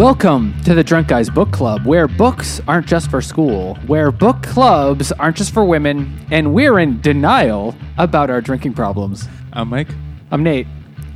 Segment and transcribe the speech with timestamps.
[0.00, 4.42] Welcome to the Drunk Guys Book Club, where books aren't just for school, where book
[4.42, 9.28] clubs aren't just for women, and we're in denial about our drinking problems.
[9.52, 9.90] I'm Mike,
[10.30, 10.66] I'm Nate.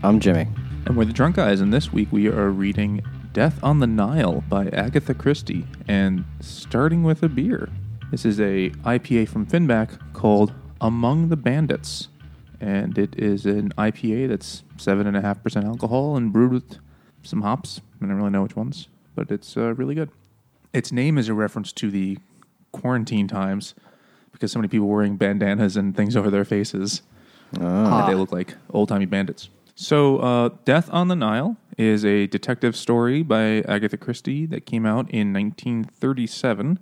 [0.02, 0.48] I'm Jimmy.
[0.84, 3.00] and we're the Drunk Guys, and this week we are reading
[3.32, 7.70] Death on the Nile by Agatha Christie, and starting with a beer.
[8.10, 12.08] This is a IPA from Finback called Among the Bandits,
[12.60, 16.78] and it is an IPA that's seven and a half percent alcohol and brewed with
[17.24, 17.80] some hops.
[18.00, 20.10] I don't really know which ones, but it's uh, really good.
[20.72, 22.18] Its name is a reference to the
[22.72, 23.74] quarantine times
[24.32, 27.02] because so many people were wearing bandanas and things over their faces
[27.52, 29.48] that they look like old timey bandits.
[29.76, 34.86] So, uh, Death on the Nile is a detective story by Agatha Christie that came
[34.86, 36.78] out in 1937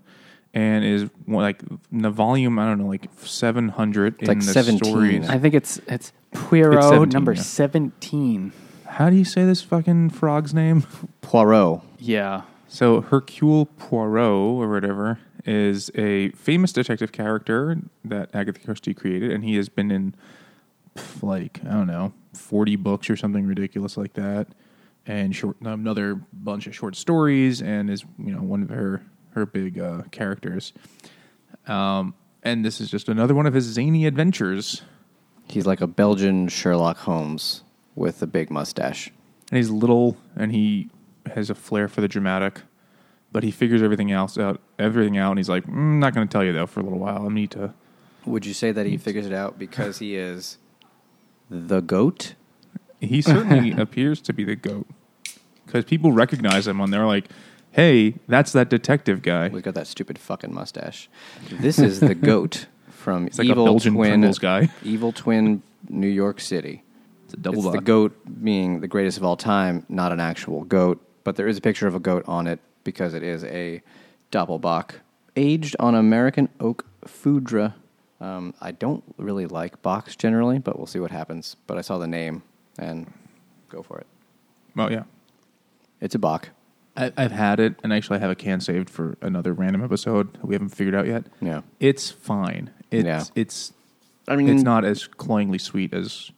[0.55, 4.85] and is like in the volume, I don't know, like 700 in like the 17.
[4.85, 5.29] stories.
[5.29, 7.41] I think it's it's Poirot It's 17, number yeah.
[7.41, 8.53] 17.
[8.93, 10.85] How do you say this fucking frog's name?
[11.23, 11.81] Poirot.
[11.99, 12.43] Yeah.
[12.69, 19.45] So Hercule Poirot or whatever is a famous detective character that Agatha Christie created, and
[19.45, 20.15] he has been in
[21.23, 24.49] like I don't know forty books or something ridiculous like that,
[25.07, 29.47] and short another bunch of short stories, and is you know one of her her
[29.47, 30.75] big uh, characters.
[31.67, 34.83] Um, and this is just another one of his zany adventures.
[35.49, 37.63] He's like a Belgian Sherlock Holmes
[37.95, 39.11] with a big mustache.
[39.51, 40.89] And he's little, and he
[41.35, 42.63] has a flair for the dramatic,
[43.31, 44.61] but he figures everything else out.
[44.79, 46.99] Everything out, and he's like, mm, "Not going to tell you though for a little
[46.99, 47.27] while.
[47.27, 47.75] I need to."
[48.25, 50.59] Would you say that he figures it out because he is
[51.51, 52.35] the goat?
[53.01, 54.87] He certainly appears to be the goat
[55.67, 57.27] because people recognize him and they're like,
[57.73, 61.09] "Hey, that's that detective guy." We've got that stupid fucking mustache.
[61.51, 64.69] This is the goat from It's like a Evil Belgian Twin guy.
[64.83, 66.85] Evil Twin New York City.
[67.33, 70.65] It's a double it's the goat being the greatest of all time, not an actual
[70.65, 73.83] goat, but there is a picture of a goat on it because it is a
[74.31, 74.97] Doppelbock
[75.35, 77.73] aged on American oak foudre.
[78.21, 81.57] Um, I don't really like bocks generally, but we'll see what happens.
[81.67, 82.43] But I saw the name
[82.79, 83.11] and
[83.71, 84.07] go for it.
[84.77, 85.05] Oh yeah,
[86.01, 86.51] It's a bock.
[86.97, 90.37] I, I've had it, and actually I have a can saved for another random episode
[90.43, 91.25] we haven't figured out yet.
[91.41, 91.63] Yeah.
[91.81, 92.71] It's fine.
[92.91, 93.25] It's Yeah.
[93.35, 93.73] it's
[94.29, 96.31] I mean, it's not as cloyingly sweet as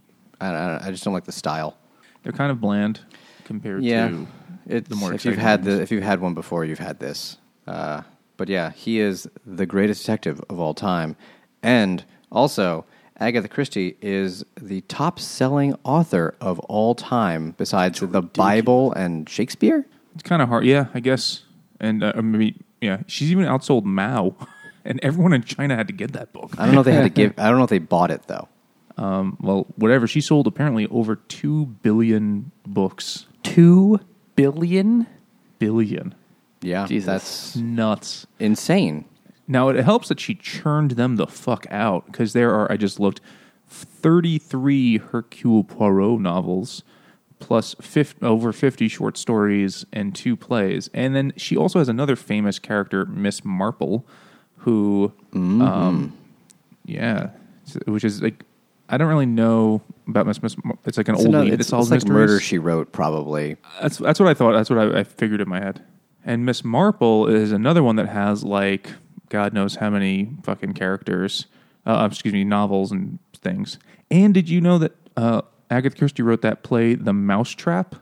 [0.45, 1.77] I, I, I just don't like the style.
[2.23, 3.01] they're kind of bland
[3.45, 4.27] compared Yeah, to
[4.67, 7.37] it's, the more if you've had the if you've had one before, you've had this.
[7.67, 8.03] Uh,
[8.37, 11.17] but yeah, he is the greatest detective of all time,
[11.63, 12.85] and also
[13.21, 19.87] Agatha Christie is the top-selling author of all time, besides the Bible and Shakespeare.
[20.15, 21.43] It's kind of hard, yeah, I guess.
[21.81, 24.35] And uh, maybe, yeah, she's even outsold Mao,
[24.85, 26.55] and everyone in China had to get that book.
[26.59, 27.35] I don't know if they had to give.
[27.39, 28.49] I don't know if they bought it though.
[28.97, 30.07] Um, well, whatever.
[30.07, 33.27] She sold apparently over two billion books.
[33.43, 34.01] Two
[34.37, 35.07] billion?
[35.59, 36.15] Billion,
[36.63, 37.07] Yeah, Jesus.
[37.07, 38.27] that's nuts.
[38.39, 39.05] insane.
[39.49, 42.71] Now it helps that she churned them the fuck out because there are.
[42.71, 43.21] I just looked,
[43.69, 46.83] thirty-three Hercule Poirot novels,
[47.39, 52.17] plus 50, over fifty short stories and two plays, and then she also has another
[52.17, 54.07] famous character, Miss Marple,
[54.59, 56.17] who, um,
[56.85, 57.31] yeah,
[57.87, 58.45] which is like.
[58.95, 60.57] I don't really know about Miss Miss.
[60.65, 62.31] Mar- It's like an It's, old another, lady it's, that solves it's like mysteries.
[62.31, 63.57] Murder She Wrote, probably.
[63.83, 64.53] That's that's what I thought.
[64.53, 65.85] That's what I, I figured in my head.
[66.25, 68.91] And Miss Marple is another one that has like
[69.31, 71.47] God knows how many fucking characters.
[71.85, 73.79] Uh, excuse me, novels and things.
[74.11, 77.97] And did you know that uh, Agatha Christie wrote that play, The Mousetrap,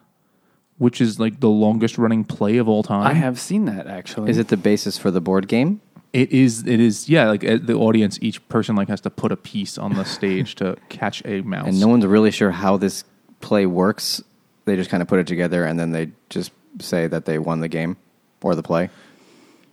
[0.78, 3.06] which is like the longest running play of all time?
[3.06, 4.30] I have seen that actually.
[4.30, 5.80] Is it the basis for the board game?
[6.12, 6.66] It is.
[6.66, 7.08] It is.
[7.08, 10.04] Yeah, like uh, the audience, each person like has to put a piece on the
[10.18, 11.68] stage to catch a mouse.
[11.68, 13.04] and no one's really sure how this
[13.40, 14.22] play works.
[14.64, 17.60] They just kind of put it together and then they just say that they won
[17.60, 17.96] the game
[18.42, 18.90] or the play.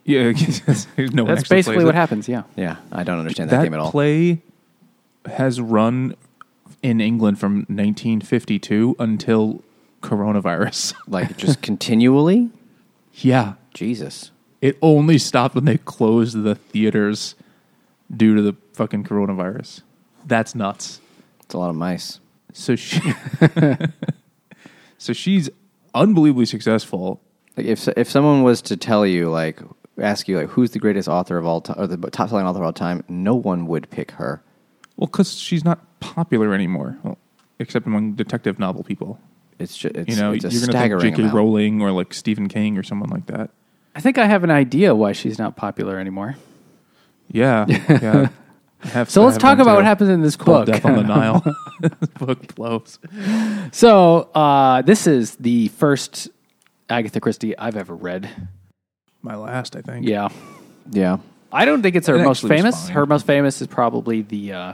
[0.05, 0.31] yeah,
[0.97, 1.97] no one That's basically what it.
[1.97, 2.44] happens, yeah.
[2.55, 3.91] Yeah, I don't understand that, that game at all.
[3.91, 4.41] play
[5.25, 6.16] has run
[6.81, 9.61] in England from 1952 until
[10.02, 10.93] coronavirus.
[11.08, 12.49] like just continually.
[13.14, 14.31] yeah, Jesus,
[14.61, 17.35] it only stopped when they closed the theaters
[18.16, 19.82] due to the fucking coronavirus.
[20.26, 21.00] That's nuts.
[21.44, 22.20] it's a lot of mice.
[22.53, 23.00] So she,
[24.97, 25.50] so she's
[25.94, 27.22] unbelievably successful.
[27.56, 29.61] Like if if someone was to tell you like
[30.00, 32.59] ask you like who's the greatest author of all time or the top selling author
[32.59, 34.41] of all time, no one would pick her.
[34.97, 37.17] Well, because she's not popular anymore, well,
[37.59, 39.20] except among detective novel people.
[39.59, 41.22] It's just it's, You know, it's you're going to think J.K.
[41.22, 41.35] amount.
[41.35, 43.52] Rowling or like Stephen King or someone like that.
[43.96, 46.36] I think I have an idea why she's not popular anymore.
[47.32, 48.30] Yeah, yeah.
[48.82, 50.76] Have- So I let's have talk about what happens in this called book.
[50.76, 51.44] Death on the Nile.
[51.82, 52.97] This book blows.
[53.72, 56.30] So uh, this is the first
[56.90, 58.30] Agatha Christie I've ever read.
[59.22, 60.08] My last, I think.
[60.08, 60.30] Yeah.
[60.91, 61.18] Yeah.
[61.52, 62.86] I don't think it's her It most actually was famous.
[62.86, 62.91] fine.
[62.96, 64.74] Her most famous is probably the uh,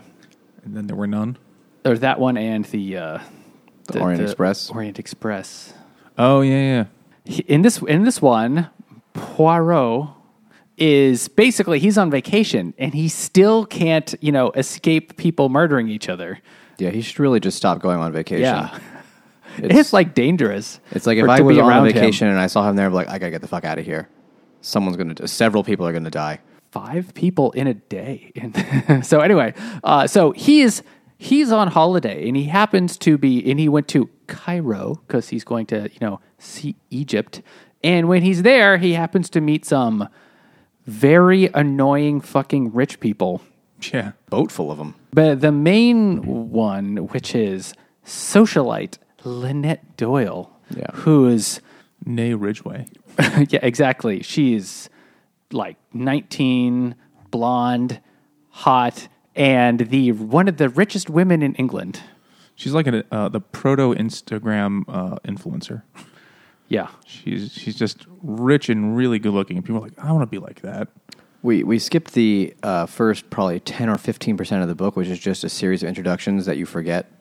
[0.63, 1.37] And then there were none.
[1.83, 3.19] or that one and the uh,
[3.87, 4.69] The Orient Express?
[4.69, 5.73] Orient Express.
[6.17, 6.85] Oh yeah, yeah.
[7.25, 8.69] He- In this in this one,
[9.15, 10.09] Poirot
[10.77, 16.09] is basically he's on vacation and he still can't you know escape people murdering each
[16.09, 16.39] other.
[16.77, 18.43] Yeah, he should really just stop going on vacation.
[18.43, 18.77] Yeah,
[19.57, 20.81] It's, it's, like dangerous.
[20.91, 21.93] it's like if I was on around him.
[21.93, 23.79] vacation and I saw him there, I'd be like, I gotta get the fuck out
[23.79, 24.09] of here.
[24.59, 26.39] Someone's gonna, several people are gonna die.
[26.71, 28.33] five people in a day.
[29.03, 29.53] So anyway,
[29.83, 30.83] uh, so he is
[31.17, 35.45] he's on holiday and he happens to be and he went to Cairo because he's
[35.45, 37.41] going to you know see Egypt.
[37.85, 40.09] And when he's there, he happens to meet some
[40.87, 43.41] very annoying fucking rich people.
[43.93, 44.13] Yeah.
[44.31, 44.95] Boat full of them.
[45.13, 50.91] But the main one, which is socialite Lynette Doyle, Yeah.
[50.93, 51.61] who is
[52.05, 52.87] née Ridgeway.
[53.49, 54.23] yeah, exactly.
[54.23, 54.89] She's
[55.51, 56.95] like 19,
[57.29, 57.99] blonde,
[58.49, 62.01] hot, and the one of the richest women in England.
[62.55, 65.83] She's like a, uh, the proto Instagram uh, influencer.
[66.67, 66.87] Yeah.
[67.05, 70.27] She's she's just rich and really good looking, and people are like, I want to
[70.27, 70.87] be like that.
[71.43, 75.07] We we skipped the uh, first probably ten or fifteen percent of the book, which
[75.07, 77.11] is just a series of introductions that you forget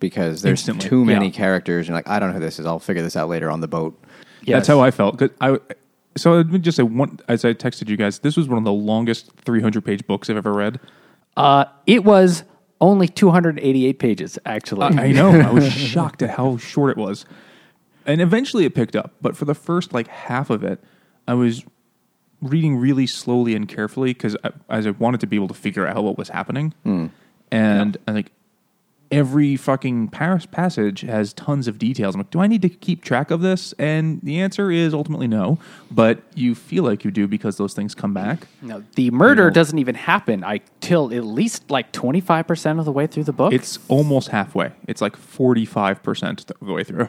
[0.00, 0.88] because there's Instantly.
[0.88, 1.32] too many Yeah.
[1.32, 1.88] characters.
[1.88, 2.66] And like, I don't know who this is.
[2.66, 3.98] I'll figure this out later on the boat.
[4.42, 4.56] Yes.
[4.58, 5.18] That's how I felt.
[5.18, 5.58] 'Cause I
[6.16, 8.20] so let me just say one as I texted you guys.
[8.20, 10.78] This was one of the longest 300 page books I've ever read.
[11.36, 12.44] Uh, it was
[12.80, 14.82] only 288 pages, actually.
[14.84, 15.30] I know.
[15.30, 17.24] I was shocked at how short it was.
[18.06, 19.12] And eventually it picked up.
[19.20, 20.82] But for the first like half of it,
[21.26, 21.64] I was
[22.42, 25.86] reading really slowly and carefully because I, as I wanted to be able to figure
[25.86, 26.74] out what was happening.
[26.82, 27.06] Hmm.
[27.50, 28.32] And I like
[29.10, 32.14] every fucking Paris passage has tons of details.
[32.14, 33.72] I'm like, do I need to keep track of this?
[33.78, 35.58] And the answer is ultimately no.
[35.90, 38.48] But you feel like you do because those things come back.
[38.60, 42.84] no, the murder You know- doesn't even happen I, till at least like 25% of
[42.84, 43.52] the way through the book.
[43.52, 44.72] It's almost halfway.
[44.88, 47.08] It's like 45% of the way through.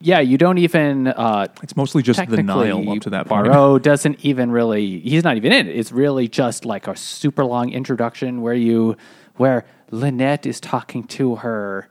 [0.00, 1.08] Yeah, you don't even.
[1.08, 3.46] Uh, It's mostly just the Nile up to that point.
[3.46, 5.00] Poirot doesn't even really.
[5.00, 5.76] He's not even in it.
[5.76, 8.96] It's really just like a super long introduction where you,
[9.36, 11.88] where Lynette is talking to her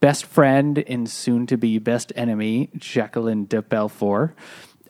[0.00, 4.32] best friend and soon to be best enemy, Jacqueline de Bellefort,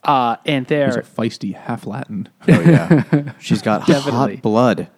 [0.02, 2.28] uh, and He's a they're feisty half Latin.
[2.48, 4.88] Oh yeah, she's got hot blood.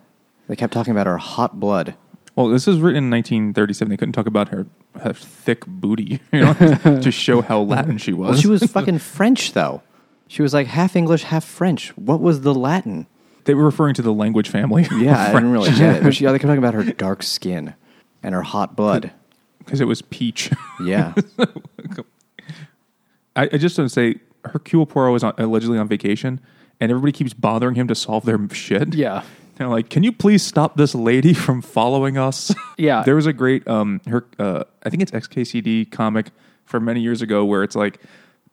[0.49, 1.94] They kept talking about her hot blood.
[2.38, 3.90] Well, this was written in 1937.
[3.90, 4.69] They couldn't talk about her,
[5.00, 6.55] her thick booty, you know,
[7.02, 8.31] to show how Latin she was.
[8.31, 9.82] Well, she was fucking French though.
[10.29, 11.88] She was like half English, half French.
[11.96, 13.08] What was the Latin?
[13.43, 14.87] They were referring to the language family.
[14.93, 16.02] Yeah, I didn't really get it.
[16.05, 17.75] But she, they kept talking about her dark skin
[18.23, 19.11] and her hot blood.
[19.58, 20.52] because it was peach.
[20.81, 21.14] Yeah,
[23.35, 26.38] I, I just want to say, Hercule Poirot is on, allegedly on vacation,
[26.79, 28.94] and everybody keeps bothering him to solve their shit.
[28.94, 29.25] yeah,
[29.67, 33.03] Like, "Can you please stop this lady from following us?" Yeah.
[33.03, 36.31] there was a great, um, her, uh, I think it's XKCD comic
[36.65, 38.01] from many years ago where it's like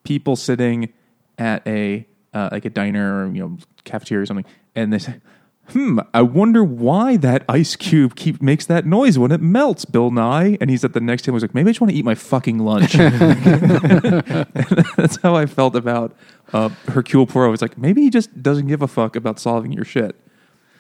[0.03, 0.91] people sitting
[1.37, 5.15] at a uh, like a diner or you know cafeteria or something, and they say.
[5.69, 10.11] Hmm, I wonder why that ice cube keep makes that noise when it melts, Bill
[10.11, 10.59] Nye.
[10.61, 11.37] And he's at the next table.
[11.37, 12.93] He's like, maybe I just want to eat my fucking lunch.
[14.95, 16.15] That's how I felt about
[16.53, 17.53] uh, Hercule Poirot.
[17.53, 20.15] It's like maybe he just doesn't give a fuck about solving your shit.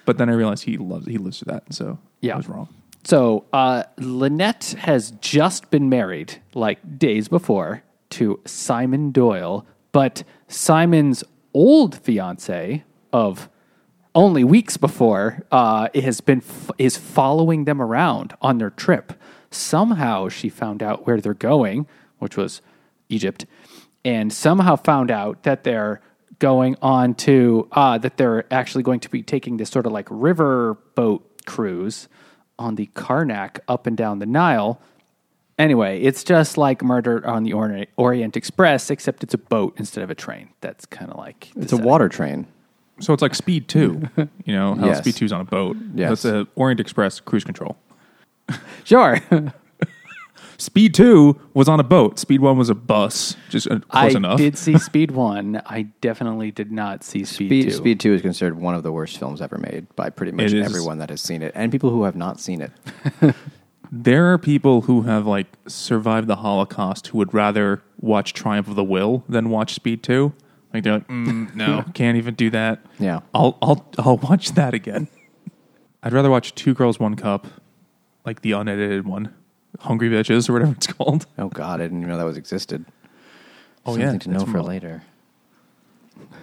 [0.05, 2.33] But then I realized he loves he lives for that, so Yeah.
[2.35, 2.67] I was wrong.
[3.03, 11.23] So uh, Lynette has just been married, like days before, to Simon Doyle, but Simon's
[11.53, 12.83] old fiance
[13.13, 13.47] of
[14.15, 19.13] only weeks before uh, has been f- is following them around on their trip.
[19.51, 21.85] Somehow she found out where they're going,
[22.19, 22.61] which was
[23.09, 23.45] Egypt,
[24.03, 26.01] and somehow found out that they're
[26.39, 30.07] going on to uh, that they're actually going to be taking this sort of like
[30.09, 32.07] river boat cruise
[32.57, 34.79] on the Karnak up and down the Nile.
[35.57, 40.03] Anyway, it's just like Murder on the Ori- Orient Express, except it's a boat instead
[40.03, 40.49] of a train.
[40.61, 42.47] That's kind of like it's a water train.
[42.99, 44.03] So it's like Speed Two,
[44.45, 44.99] you know how Yes.
[44.99, 45.77] Speed Two's on a boat.
[45.93, 46.23] Yes.
[46.23, 47.77] That's a Orient Express cruise control.
[48.83, 49.19] Sure,
[50.57, 52.17] Speed Two was on a boat.
[52.19, 53.35] Speed One was a bus.
[53.49, 54.37] Just uh, I close enough.
[54.37, 55.61] did see Speed One.
[55.65, 57.71] I definitely did not see Speed, Speed, Two.
[57.71, 60.53] Speed Two is considered one of the worst films ever made by pretty much It
[60.53, 60.65] is.
[60.65, 62.71] everyone that has seen it, and people who have not seen it.
[63.91, 68.75] There are people who have like survived the Holocaust who would rather watch Triumph of
[68.75, 70.33] the Will than watch Speed Two.
[70.73, 72.83] Like they're like, mm, no, can't even do that.
[72.99, 73.19] Yeah.
[73.33, 75.07] I'll I'll I'll watch that again.
[76.03, 77.47] I'd rather watch Two Girls One Cup,
[78.25, 79.33] like the unedited one,
[79.79, 81.25] Hungry Bitches or whatever it's called.
[81.37, 82.85] Oh God, I didn't even know that was existed.
[83.85, 85.03] Oh, Something yeah, to know for mo- later.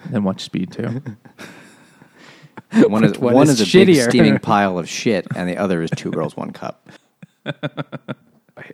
[0.09, 1.01] then watch Speed too.
[2.87, 4.09] One is Which one one is is, a big shittier?
[4.09, 6.89] steaming pile of shit, and the other is two girls, one cup.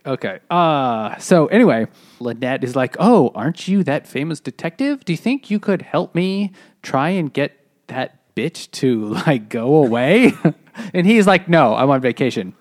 [0.06, 0.39] Okay.
[0.50, 1.88] Uh so anyway,
[2.20, 5.04] Lynette is like, "Oh, aren't you that famous detective?
[5.06, 6.51] Do you think you could help me
[6.82, 10.34] try and get that bitch to like go away?"
[10.94, 12.54] and he's like, "No, I'm on vacation."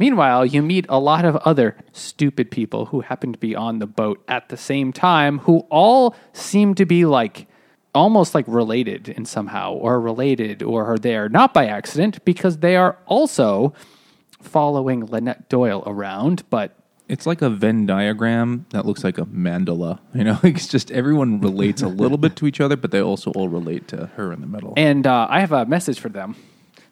[0.00, 3.86] Meanwhile, you meet a lot of other stupid people who happen to be on the
[3.86, 7.46] boat at the same time who all seem to be like
[7.94, 12.76] almost like related in somehow or related or are there not by accident because they
[12.76, 13.74] are also
[14.40, 16.74] following Lynette Doyle around, but
[17.06, 19.98] It's like a Venn diagram that looks like a mandala.
[20.14, 23.32] You know, it's just everyone relates a little bit to each other, but they also
[23.32, 24.72] all relate to her in the middle.
[24.78, 26.36] And uh, I have a message for them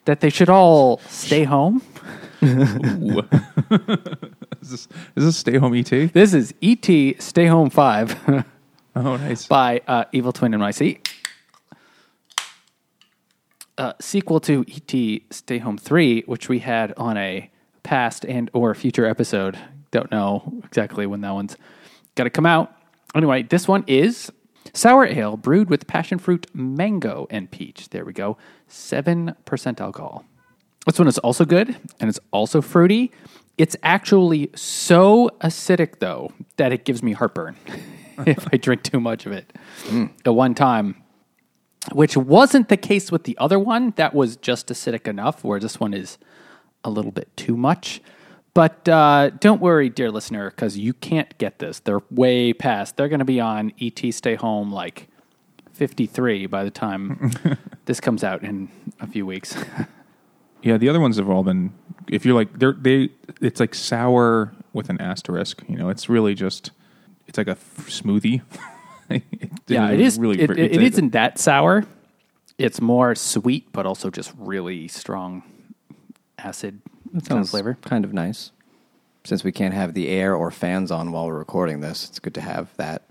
[0.05, 1.81] that they should all stay home.
[2.43, 3.21] Ooh.
[4.61, 5.89] is this is this Stay Home ET?
[5.89, 7.17] This is E.T.
[7.19, 8.45] Stay Home 5
[8.97, 9.47] Oh, nice.
[9.47, 11.07] by uh, Evil Twin NYC.
[13.77, 15.25] Uh, sequel to E.T.
[15.31, 17.51] Stay Home 3, which we had on a
[17.85, 19.57] past and or future episode.
[19.91, 21.57] Don't know exactly when that one's
[22.17, 22.75] got to come out.
[23.15, 24.33] Anyway, this one is
[24.75, 27.89] sour ale brewed with passion fruit, mango, and peach.
[27.91, 28.37] There we go.
[28.69, 30.25] 7% alcohol.
[30.89, 33.13] This one is also good and it's also fruity.
[33.59, 37.57] It's actually so acidic though that it gives me heartburn
[38.27, 39.53] if I drink too much of it.
[40.25, 40.97] At one time,
[41.93, 43.93] which wasn't the case with the other one.
[43.97, 46.17] That was just acidic enough, where this one is
[46.85, 48.01] a little bit too much.
[48.55, 51.81] But uh, don't worry, dear listener, because you can't get this.
[51.81, 52.97] They're way past.
[52.97, 55.09] They're going to be on ET Stay Home like
[55.75, 57.31] 53 by the time
[57.85, 58.69] this comes out in
[59.01, 59.57] a few weeks.
[60.63, 61.73] Yeah, the other ones have all been.
[62.09, 63.11] If you're like they're they,
[63.41, 65.63] it's like sour with an asterisk.
[65.69, 66.71] You know, it's really just.
[67.27, 68.43] It's like a f- smoothie.
[69.11, 69.23] It-
[69.69, 70.19] yeah, it is.
[70.19, 70.39] really.
[70.39, 71.87] it, it's it, a- it isn't that sour.
[72.59, 75.43] It's more sweet, but also just really strong
[76.37, 76.81] acid
[77.27, 77.79] kind of flavor.
[77.83, 78.51] kind of nice.
[79.25, 82.35] Since we can't have the air or fans on while we're recording this, it's good
[82.35, 83.03] to have that.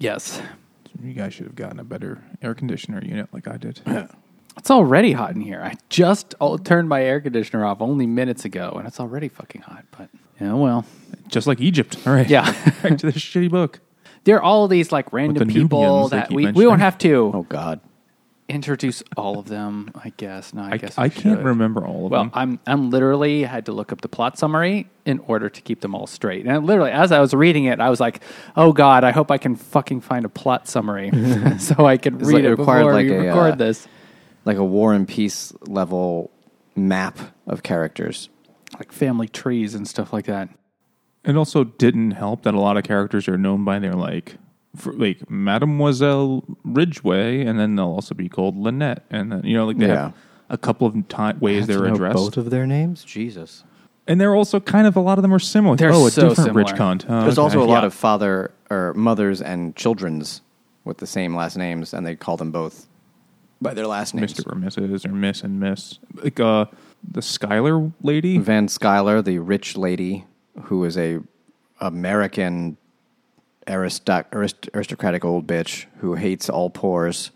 [0.00, 0.40] Yes.
[1.02, 3.80] You guys should have gotten a better air conditioner unit like I did.
[4.56, 5.60] It's already hot in here.
[5.62, 9.62] I just all, turned my air conditioner off only minutes ago, and it's already fucking
[9.62, 9.84] hot.
[9.96, 10.08] But
[10.40, 10.84] yeah, well,
[11.28, 11.98] Just like Egypt.
[12.06, 12.28] All right.
[12.28, 12.50] Yeah.
[12.82, 13.80] Back to this shitty book.
[14.24, 16.68] there are all these like random the people Nubians they that keep we, we mentioning.
[16.68, 17.80] won't have to Oh God,
[18.48, 19.90] introduce all of them.
[19.96, 20.54] I guess.
[20.54, 21.44] No, I, I, guess we I can't should.
[21.44, 22.30] remember all of Well, them.
[22.34, 25.94] I'm I'm literally had to look up the plot summary in order to keep them
[25.94, 26.46] all straight.
[26.46, 28.22] And literally, as I was reading it, I was like,
[28.56, 31.10] "Oh God, I hope I can fucking find a plot summary
[31.58, 33.88] so I can read like- it it required before like we a, record uh, this."
[34.44, 36.30] Like a War and Peace level
[36.76, 38.28] map of characters.
[38.78, 40.48] Like family trees and stuff like that.
[41.24, 44.36] It also didn't help that a lot of characters are known by their like,
[44.76, 49.66] for, like Mademoiselle Ridgeway, and then they'll also be called Lynette, and then you know
[49.66, 49.94] like they Yeah.
[50.02, 50.14] have
[50.50, 53.04] a couple of ti ways they're addressed, both of their names.
[53.04, 53.64] Jesus.
[54.06, 55.76] and they're also kind of a lot of them are similar.
[55.76, 56.58] They're oh, a so different similar.
[56.64, 57.06] rich cunt.
[57.08, 57.42] Oh, There's okay.
[57.42, 57.86] also a lot Yeah.
[57.86, 60.42] of father or mothers and children's
[60.84, 62.86] with the same last names, and they call them both
[63.64, 64.34] by their last names.
[64.34, 64.52] Mr.
[64.52, 65.04] or Mrs.
[65.04, 66.66] or Miss and Miss, like uh,
[67.02, 68.38] the Skylar lady.
[68.38, 70.26] Van Schuyler, the rich lady
[70.64, 71.18] who is a
[71.80, 72.76] American
[73.66, 77.32] aristoc- arist- aristocratic old bitch who hates all pores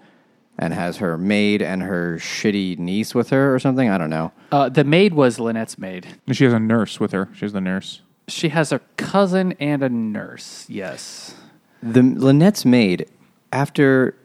[0.59, 3.89] and has her maid and her shitty niece with her or something.
[3.89, 4.33] I don't know.
[4.53, 6.07] Uh, the maid was Lynette's maid.
[6.33, 7.29] She has a nurse with her.
[7.35, 8.03] She's the nurse.
[8.29, 10.67] She has a cousin and a nurse.
[10.69, 11.35] Yes.
[11.83, 13.09] The Lynette's maid,
[13.53, 14.17] after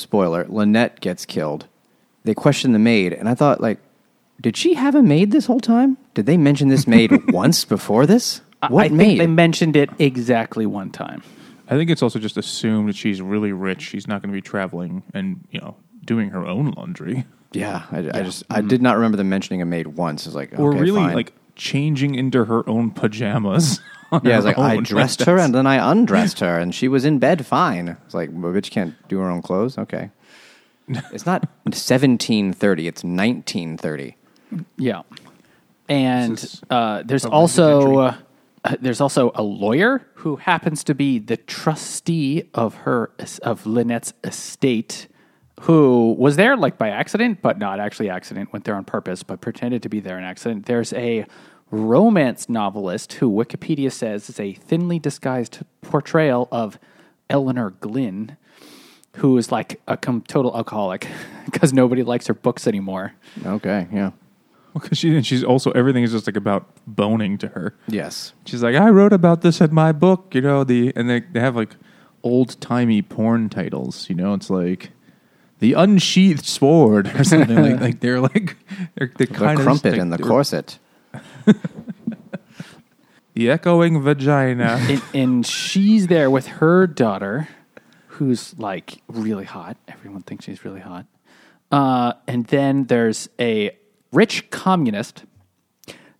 [0.00, 1.66] spoiler, Lynette gets killed.
[2.24, 3.78] They question the maid, and I thought, like,
[4.40, 5.96] did she have a maid this whole time?
[6.14, 8.40] Did they mention this maid once before this?
[8.68, 9.06] What I maid?
[9.06, 11.22] think they mentioned it exactly one time.
[11.68, 13.82] I think it's also just assumed that she's really rich.
[13.82, 17.98] She's not going to be traveling and you know doing her own laundry, yeah, I,
[17.98, 20.26] I just I did not remember them mentioning a maid once.
[20.26, 21.14] It's like, or okay, really fine.
[21.14, 23.80] like changing into her own pajamas.
[24.12, 26.88] on yeah, her it's like I dressed her and then I undressed her, and she
[26.88, 27.96] was in bed fine.
[28.04, 29.78] It's like, well, bitch can't do her own clothes.
[29.78, 30.10] Okay,
[30.88, 34.16] it's not seventeen thirty; it's nineteen thirty.
[34.76, 35.02] Yeah.
[35.88, 38.16] And uh, there's also uh,
[38.64, 43.10] uh, there's also a lawyer who happens to be the trustee of her
[43.42, 45.08] of Lynette's estate,
[45.62, 48.52] who was there like by accident, but not actually accident.
[48.52, 50.66] Went there on purpose, but pretended to be there in accident.
[50.66, 51.26] There's a
[51.70, 56.78] romance novelist who Wikipedia says is a thinly disguised portrayal of
[57.28, 58.36] Elinor Glyn,
[59.16, 61.06] who is like a com- total alcoholic
[61.44, 63.12] because nobody likes her books anymore.
[63.44, 64.10] Okay, yeah,
[64.74, 67.74] because she and she's also everything is just like about boning to her.
[67.86, 71.20] yes, She's like, I wrote about this in my book, you know the and they
[71.20, 71.76] they have like
[72.22, 74.08] old timey porn titles.
[74.08, 74.90] You know, it's like
[75.60, 78.56] the unsheathed sword or something like like they're like
[78.96, 80.78] they're, they're The kind of crumpet and the corset.
[83.34, 84.78] The echoing vagina.
[84.80, 87.48] and, and she's there with her daughter,
[88.08, 89.76] who's like really hot.
[89.88, 91.06] Everyone thinks she's really hot.
[91.70, 93.76] Uh, and then there's a
[94.12, 95.24] rich communist.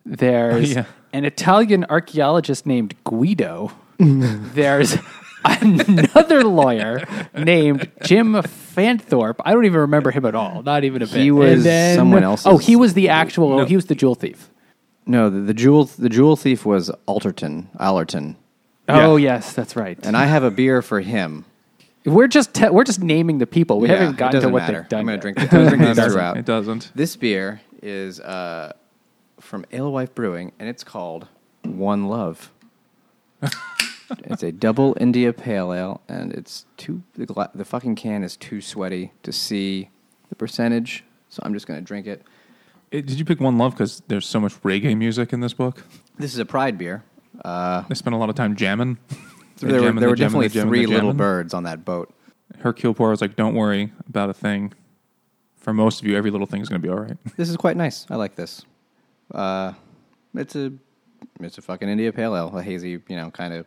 [0.05, 0.85] There's yeah.
[1.13, 3.71] an Italian archaeologist named Guido.
[3.99, 4.97] there's
[5.45, 9.35] another lawyer named Jim Fanthorp.
[9.43, 10.63] I don't even remember him at all.
[10.63, 11.21] Not even a bit.
[11.21, 12.45] He was someone else.
[12.45, 13.59] Oh, he was the actual.
[13.59, 13.65] No.
[13.65, 14.49] He was the jewel thief.
[15.05, 18.35] No, the, the jewel the jewel thief was Alterton, Allerton,
[18.87, 19.33] Oh Yeah.
[19.35, 19.97] yes, that's right.
[20.05, 21.45] and I have a beer for him.
[22.05, 23.79] We're just te- we're just naming the people.
[23.79, 24.81] We Yeah, haven't it gotten to doesn't what matter.
[24.81, 24.99] they've done.
[25.01, 25.21] I'm gonna yet.
[25.21, 25.39] drink.
[25.39, 26.11] I'm gonna drink it this doesn't.
[26.13, 26.37] throughout.
[26.37, 26.91] It doesn't.
[26.95, 28.73] This beer is uh,
[29.39, 31.27] from Alewife Brewing, and it's called
[31.63, 32.51] One Love.
[34.25, 38.35] it's a double India Pale Ale, and it's too the, gla- the fucking can is
[38.35, 39.89] too sweaty to see
[40.29, 41.03] the percentage.
[41.29, 42.23] So I'm just gonna drink it.
[42.91, 45.83] Eh, Did you pick One Love because there's so much reggae music in this book?
[46.17, 47.03] This is a Pride beer.
[47.43, 48.97] Uh, They spent a lot of time jamming.
[49.57, 51.17] They're there were, jamming, there were they're jamming, definitely they're jamming, three they're little jamming.
[51.17, 52.13] birds on that boat.
[52.59, 54.73] Hercule Poirot was like, "Don't worry about a thing.
[55.57, 57.57] For most of you, every little thing is going to be all right." This is
[57.57, 58.05] quite nice.
[58.09, 58.65] I like this.
[59.33, 59.73] Uh,
[60.35, 60.73] it's a
[61.39, 63.65] it's a fucking India Pale Ale, a hazy, you know, kind of.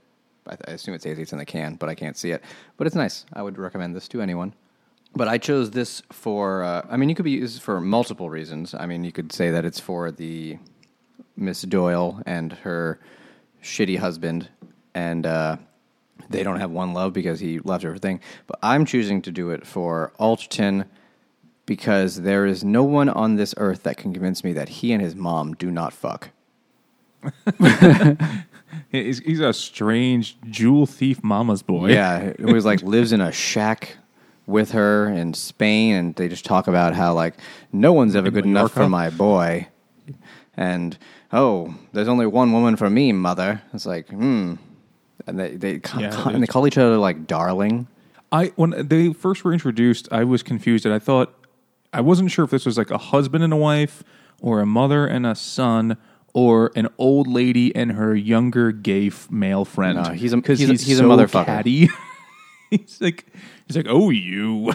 [0.49, 1.23] I, I assume it's hazy.
[1.23, 2.43] It's in the can, but I can't see it.
[2.77, 3.25] But it's nice.
[3.33, 4.53] I would recommend this to anyone.
[5.17, 6.65] But I chose this for.
[6.65, 8.75] Uh, I mean, you could be used for multiple reasons.
[8.75, 10.59] I mean, you could say that it's for the
[11.37, 12.99] Miss Doyle and her
[13.63, 14.49] shitty husband,
[14.95, 15.57] and uh,
[16.31, 18.21] they don't have one love because he left everything.
[18.47, 20.87] But I'm choosing to do it for Alterton
[21.67, 25.01] because there is no one on this earth that can convince me that he and
[25.01, 26.31] his mom do not fuck.
[28.91, 31.91] He's, he's a strange jewel thief mama's boy.
[31.91, 33.97] Yeah, who was like lives in a shack
[34.47, 37.35] with her in Spain, and they just talk about how like
[37.73, 39.69] no one's ever In good enough for my boy,
[40.57, 40.97] and
[41.33, 43.63] oh, there's only one woman for me, mother.
[43.73, 44.55] It's like hmm,
[45.27, 47.87] and they they ca- Yeah, ca- it and they call each other like darling.
[48.33, 51.33] I when they first were introduced, I was confused, and I thought
[51.93, 54.03] I wasn't sure if this was like a husband and a wife,
[54.41, 55.97] or a mother and a son,
[56.33, 60.03] or an old lady and her younger gay f- male friend.
[60.03, 61.47] No, he's a- he's a- he's a motherfucker.
[61.47, 61.89] catty.
[62.79, 63.27] he's like
[63.67, 64.73] he's like oh you.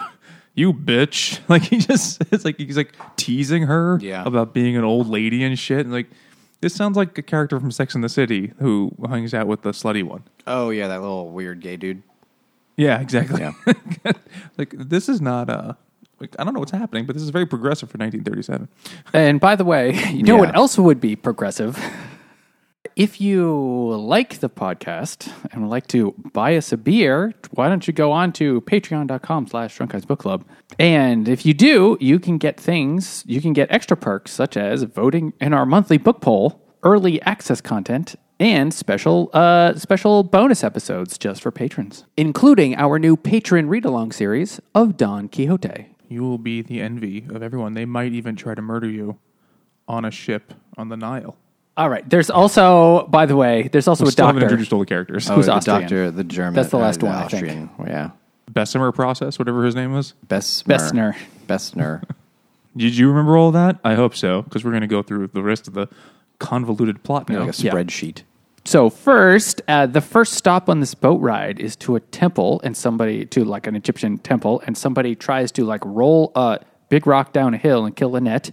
[0.56, 1.38] You bitch!
[1.48, 4.24] Like he just, it's like he's like teasing her Yeah.
[4.26, 5.80] about being an old lady and shit.
[5.80, 6.08] And like
[6.60, 9.70] this sounds like a character from Sex and the City who hangs out with the
[9.70, 10.24] slutty one.
[10.48, 12.02] Oh yeah, that little weird gay dude.
[12.76, 13.46] Yeah, exactly.
[14.58, 15.74] Like this is not uh
[16.18, 18.68] like I don't know what's happening, but this is very progressive for 1937.
[19.14, 20.40] And by the way, you know Yeah.
[20.40, 21.78] what else would be progressive?
[22.96, 27.86] If you like the podcast and would like to buy us a beer, why don't
[27.86, 30.44] you go on to patreon.com slash drunk guys book club.
[30.78, 34.82] And if you do, you can get things, you can get extra perks such as
[34.82, 41.16] voting in our monthly book poll, early access content, and special uh, special bonus episodes
[41.18, 45.94] just for patrons, including our new patron read along series of Don Quixote.
[46.08, 47.74] You will be the envy of everyone.
[47.74, 49.18] They might even try to murder you
[49.86, 51.36] on a ship on the Nile.
[51.76, 52.08] All right.
[52.08, 54.54] There's also, by the way, there's also We a still haven't doctor.
[54.54, 55.30] introduced all the characters.
[55.30, 55.80] Oh, Who's the Austrian?
[55.82, 56.54] doctor, the German.
[56.54, 57.44] That's the last uh, one, I think.
[57.44, 57.70] Austrian.
[57.86, 58.10] Yeah,
[58.50, 60.14] Bessemer process, whatever his name was.
[60.26, 60.64] Bessner.
[60.66, 61.16] Bessner.
[61.46, 62.02] Bessner.
[62.76, 63.78] Did you remember all that?
[63.84, 65.88] I hope so, because we're going to go through the rest of the
[66.38, 67.40] convoluted plot now.
[67.44, 67.72] like a Yeah.
[67.72, 68.22] spreadsheet.
[68.64, 72.76] So first, uh, the first stop on this boat ride is to a temple, and
[72.76, 76.58] somebody to like an Egyptian temple, and somebody tries to like roll a
[76.90, 78.50] big rock down a hill and kill Lynette.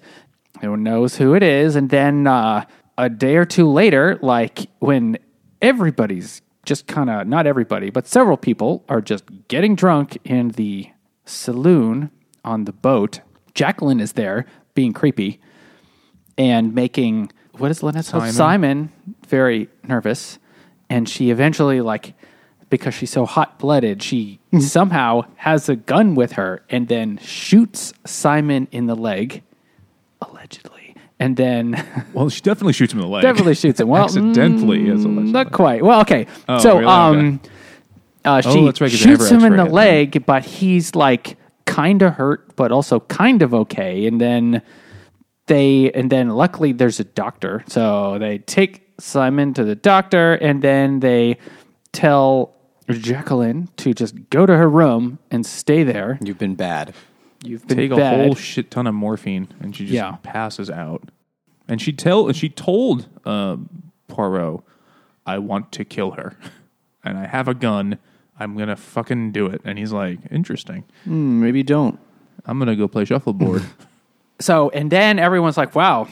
[0.64, 2.64] No one knows who it is, and then uh,
[2.98, 5.18] a day or two later, like when
[5.62, 10.90] everybody's just kind of not everybody, but several people are just getting drunk in the
[11.26, 12.12] saloon
[12.44, 13.22] on the boat.
[13.54, 15.40] Jacqueline is there being creepy
[16.38, 18.32] and making what is Lynette's Simon.
[18.32, 18.92] Simon.
[19.28, 20.40] Very nervous,
[20.90, 22.14] and she eventually like
[22.70, 24.60] because she's so hot blooded, she mm-hmm.
[24.60, 29.44] somehow has a gun with her and then shoots Simon in the leg,
[30.22, 30.77] allegedly,
[31.20, 33.22] and then Well, she definitely shoots him in the leg.
[33.24, 33.88] definitely shoots him.
[33.90, 35.32] Well, accidentally, as mm, allegedly.
[35.32, 35.84] not quite.
[35.84, 36.86] Well, okay, Oh, so really?
[36.86, 37.40] um,
[38.26, 39.74] uh, she Oh, that's right, 'cause they shoots never him in the x-rayed it.
[40.16, 44.62] leg, but he's like kind of hurt, but also kind of okay, and then
[45.48, 50.62] they and then luckily there's a doctor so they take simon to the doctor and
[50.62, 51.38] then they
[51.94, 52.54] tell
[52.90, 56.94] jacqueline to just go to her room and stay there You've been bad.
[57.44, 60.18] You've been Take a whole shit ton of morphine, and she just Yeah.
[60.24, 61.10] passes out.
[61.68, 63.58] And she tell she told uh,
[64.08, 64.62] Poirot,
[65.26, 66.38] "I want to kill her,
[67.04, 67.98] and I have a gun.
[68.40, 72.00] I'm gonna fucking do it." And he's like, "Interesting." Hmm, maybe don't.
[72.46, 73.64] I'm gonna go play shuffleboard.
[74.40, 76.08] So, and then everyone's like, wow,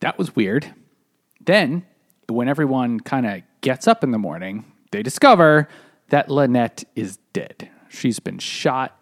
[0.00, 0.66] that was weird.
[1.40, 1.86] Then,
[2.28, 5.68] when everyone kind of gets up in the morning, they discover
[6.08, 7.70] that Lynette is dead.
[7.88, 8.98] She's been shot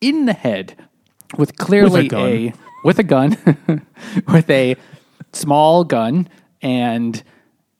[0.00, 0.76] in the head
[1.36, 2.20] with clearly gun.
[2.20, 2.52] a,
[2.84, 3.36] with a gun,
[4.28, 4.76] with a
[5.32, 6.28] small gun,
[6.62, 7.22] and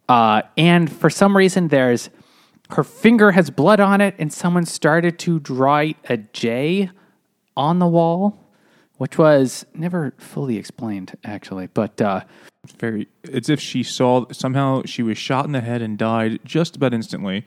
[0.09, 2.11] uh, and for some reason there's
[2.71, 6.91] her finger has blood on it, and someone started to draw a J
[7.57, 8.39] on the wall,
[8.99, 12.01] which was never fully explained actually, but.
[12.01, 12.23] Uh,
[12.79, 13.09] very.
[13.25, 16.93] It's if she saw somehow she was shot in the head and died just about
[16.93, 17.47] instantly,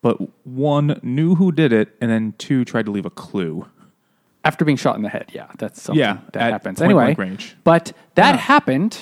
[0.00, 3.66] but one knew who did it, and then two tried to leave a clue.
[4.46, 6.78] After being shot in the head, yeah, that's something Yeah, that at happens.
[6.78, 7.56] point Anyway, range.
[7.64, 8.98] but that happened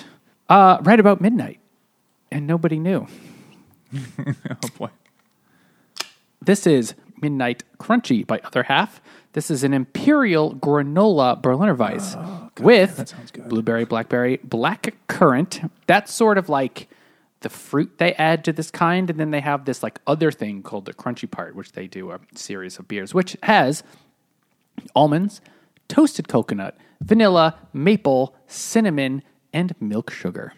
[0.48, 1.60] uh, right about midnight,
[2.32, 3.06] and nobody knew.
[4.26, 4.88] Oh boy.
[6.42, 9.00] This is Midnight Crunchee by Other Half.
[9.32, 13.48] This is an Imperial Granola Berliner Weisse with that sounds good.
[13.48, 15.60] blueberry, blackberry, black currant.
[15.86, 16.88] That's sort of like
[17.40, 20.62] the fruit they add to this kind, and then they have this like other thing
[20.62, 23.82] called the crunchy part, which they do a series of beers, which has
[24.94, 25.40] almonds,
[25.88, 30.52] toasted coconut, vanilla, maple, cinnamon, and milk sugar.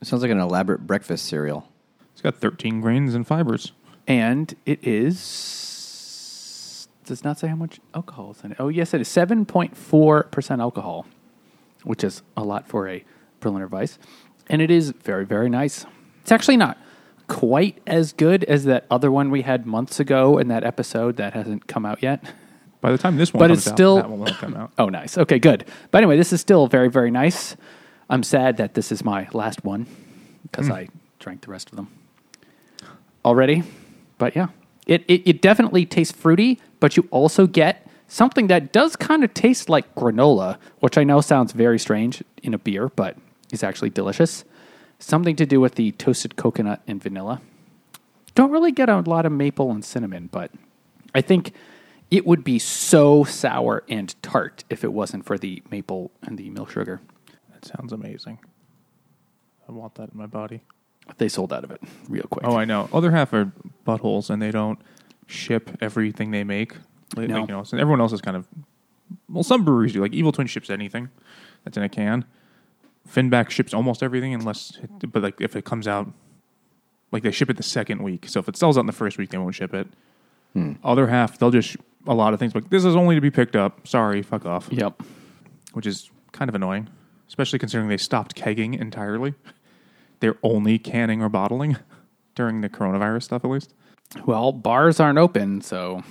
[0.00, 1.68] It sounds like an elaborate breakfast cereal.
[2.12, 3.72] It's got 13 grains and fibers.
[4.06, 8.56] and it is does not say how much alcohol is in it.
[8.58, 11.06] Oh yes, it is seven point four percent alcohol,
[11.82, 13.04] which is a lot for a
[13.40, 13.98] Berliner Weisse,
[14.48, 15.84] and it is very very nice.
[16.22, 16.78] It's actually not
[17.26, 21.34] quite as good as that other one we had months ago in that episode that
[21.34, 22.32] hasn't come out yet.
[22.84, 24.70] By the time this one But comes it's still- out, that one will come out.
[24.76, 25.16] Oh, nice.
[25.16, 25.64] Okay, good.
[25.90, 27.56] But anyway, this is still very very nice.
[28.10, 29.86] I'm sad that this is my last one
[30.42, 30.74] because hmm.
[30.74, 31.88] I drank the rest of them
[33.24, 33.62] already.
[34.18, 34.48] But yeah,
[34.86, 39.32] it, it, it definitely tastes fruity, but you also get something that does kind of
[39.32, 43.16] taste like granola, which I know sounds very strange in a beer, but
[43.50, 44.44] is actually delicious.
[44.98, 47.40] Something to do with the toasted coconut and vanilla.
[48.34, 50.50] Don't really get a lot of maple and cinnamon, but
[51.14, 51.54] I think
[52.14, 56.48] it would be so sour and tart if it wasn't for the maple and the
[56.48, 57.00] milk sugar.
[57.52, 58.38] That sounds amazing.
[59.68, 60.60] I want that in my body.
[61.18, 62.46] They sold out of it real quick.
[62.46, 62.88] Oh, I know.
[62.92, 63.50] Other half are
[63.84, 64.78] buttholes, and they don't
[65.26, 66.76] ship everything they make.
[67.16, 67.40] Like, No.
[67.40, 68.46] you know, so everyone else is kind of.
[69.28, 70.00] Well, some breweries do.
[70.00, 71.08] Like Evil Twin ships anything
[71.64, 72.24] that's in a can.
[73.12, 76.10] Finback ships almost everything, unless, it, but like if it comes out,
[77.12, 78.28] like they ship it the second week.
[78.28, 79.88] So if it sells out in the first week, they won't ship it.
[80.54, 80.74] Hmm.
[80.84, 83.56] Other half, they'll just a lot of things like this is only to be picked
[83.56, 83.86] up.
[83.86, 84.68] Sorry, fuck off.
[84.70, 85.02] Yep.
[85.72, 86.88] which is kind of annoying,
[87.28, 89.34] especially considering they stopped kegging entirely.
[90.20, 91.76] They're only canning or bottling
[92.34, 93.74] during the coronavirus stuff, at least.
[94.26, 96.02] Well, bars aren't open, so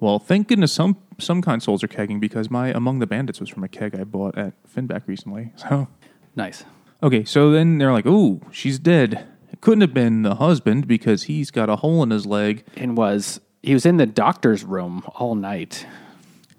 [0.00, 3.62] Well, thank goodness some some consoles are kegging because my Among the Bandits was from
[3.62, 5.52] a keg I bought at Finback recently.
[5.56, 5.86] So
[6.34, 6.64] nice.
[7.02, 11.24] okay, so then they're like, "Ooh, she's dead." It couldn't have been the husband because
[11.24, 15.02] he's got a hole in his leg, And was he was in the doctor's room
[15.14, 15.86] all night.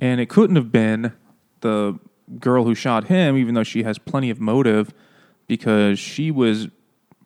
[0.02, 1.14] and it couldn't have been
[1.62, 1.98] the
[2.40, 4.94] girl who shot him, even though she has plenty of motive
[5.48, 6.68] because she was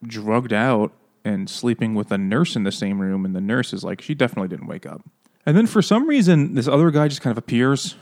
[0.06, 0.92] drugged out
[1.24, 4.14] and sleeping with a nurse in the same room, and the nurse is like, she
[4.14, 5.02] definitely didn't wake up.
[5.46, 7.96] And then for some reason, this other guy just kind of appears,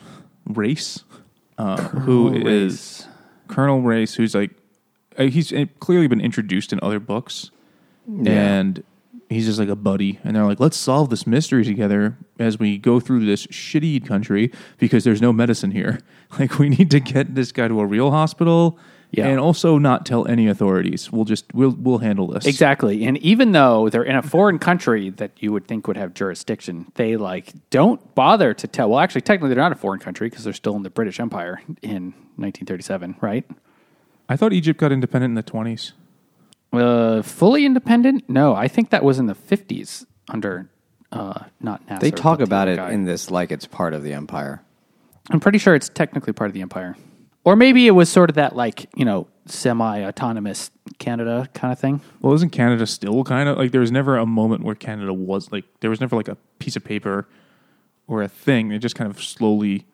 [0.45, 1.03] Race,
[1.57, 3.07] uh, who is
[3.47, 4.51] Colonel Race, who's like,
[5.17, 7.51] uh, he's uh, clearly been introduced in other books,
[8.25, 8.83] and
[9.29, 10.19] he's just like a buddy.
[10.23, 14.51] And they're like, let's solve this mystery together as we go through this shitty country
[14.77, 15.99] because there's no medicine here.
[16.37, 18.77] Like, we need to get this guy to a real hospital.
[19.11, 19.27] Yeah.
[19.27, 21.09] And also not tell any authorities.
[21.09, 22.45] We'll just we'll we'll handle this.
[22.45, 23.05] Exactly.
[23.05, 26.91] And even though they're in a foreign country that you would think would have jurisdiction,
[26.95, 28.89] they like don't bother to tell.
[28.89, 31.61] Well, actually, technically, they're not a foreign country because they're still in the British Empire
[31.81, 33.49] in 1937, right?
[34.27, 35.93] I thought Egypt got independent in the twenties.
[36.73, 38.29] Uh, fully independent?
[38.29, 40.69] No, I think that was in the 50s under
[41.11, 42.01] uh, not Nasser.
[42.01, 42.91] They talk about it guy.
[42.91, 44.61] in this like it's part of the empire.
[45.29, 46.95] I'm pretty sure it's technically part of the empire.
[47.43, 52.01] Or maybe it was sort of that like, you know, semi-autonomous Canada kind of thing.
[52.21, 55.51] Well, isn't Canada still kind of like there was never a moment where Canada was
[55.51, 57.27] like there was never like a piece of paper
[58.07, 58.69] or a thing.
[58.69, 59.85] They just kind of slowly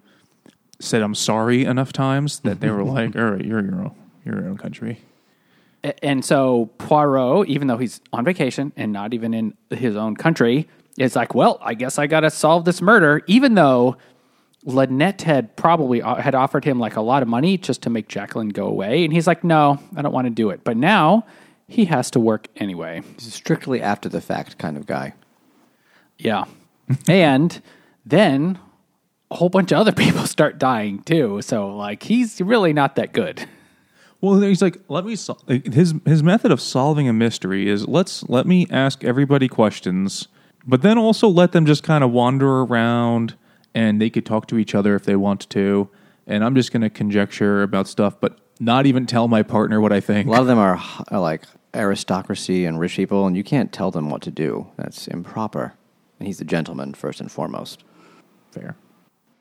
[0.80, 4.42] said I'm sorry enough times that they were like, all right, you're your own, you're
[4.42, 5.02] your own country.
[6.02, 10.68] And so Poirot, even though he's on vacation and not even in his own country,
[10.98, 13.98] is like, well, I guess I got to solve this murder, even though
[14.64, 18.08] Lynette had probably uh, had offered him like a lot of money just to make
[18.08, 20.64] Jacqueline go away, and he's like, no, I don't want to do it.
[20.64, 21.26] But now
[21.68, 23.02] he has to work anyway.
[23.16, 25.14] He's a strictly after the fact kind of guy.
[26.18, 26.46] Yeah.
[27.08, 27.62] and
[28.06, 28.60] then
[29.32, 31.42] a whole bunch of other people start dying too.
[31.42, 33.48] So like he's really not that good.
[34.24, 35.18] Well, he's like, let me.
[35.18, 40.30] Sol- his his method of solving a mystery is let's let me ask everybody questions,
[40.66, 43.36] but then also let them just kind of wander around,
[43.76, 45.90] and they could talk to each other if they want to.
[46.26, 49.92] And I'm just going to conjecture about stuff, but not even tell my partner what
[49.92, 50.30] I think.
[50.30, 53.92] A lot of them are, are like aristocracy and rich people, and you can't tell
[53.92, 54.68] them what to do.
[54.78, 55.74] That's improper.
[56.20, 57.84] And he's a gentleman first and foremost.
[58.52, 58.78] Fair.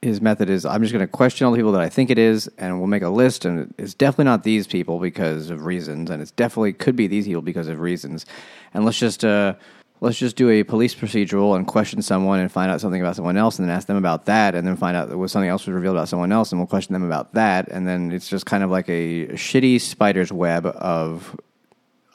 [0.02, 2.18] His method is I'm just going to question all the people that I think it
[2.18, 3.44] is, and we'll make a list.
[3.44, 7.26] And it's definitely not these people because of reasons, and it's definitely could be these
[7.26, 8.26] people because of reasons.
[8.74, 9.54] And let's just uh,
[10.00, 13.36] let's just do a police procedural and question someone and find out something about someone
[13.36, 15.66] else, and then ask them about that, and then find out that was something else
[15.66, 18.44] was revealed about someone else, and we'll question them about that, and then it's just
[18.44, 21.38] kind of like a shitty spider's web of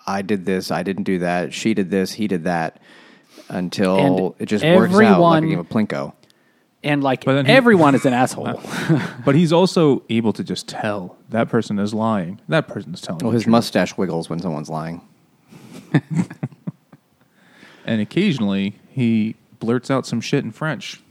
[0.06, 2.82] I did this, I didn't do that, she did this, he did that,
[3.48, 6.14] until And it just works out like a game of plinko.
[6.84, 8.62] And like But then he- everyone is an asshole.
[9.26, 12.40] But he's also able to just tell that person is lying.
[12.48, 13.20] That person's telling.
[13.20, 13.52] Well, the his truth.
[13.52, 15.02] mustache wiggles when someone's lying.
[17.86, 21.02] and occasionally he blurts out some shit in French.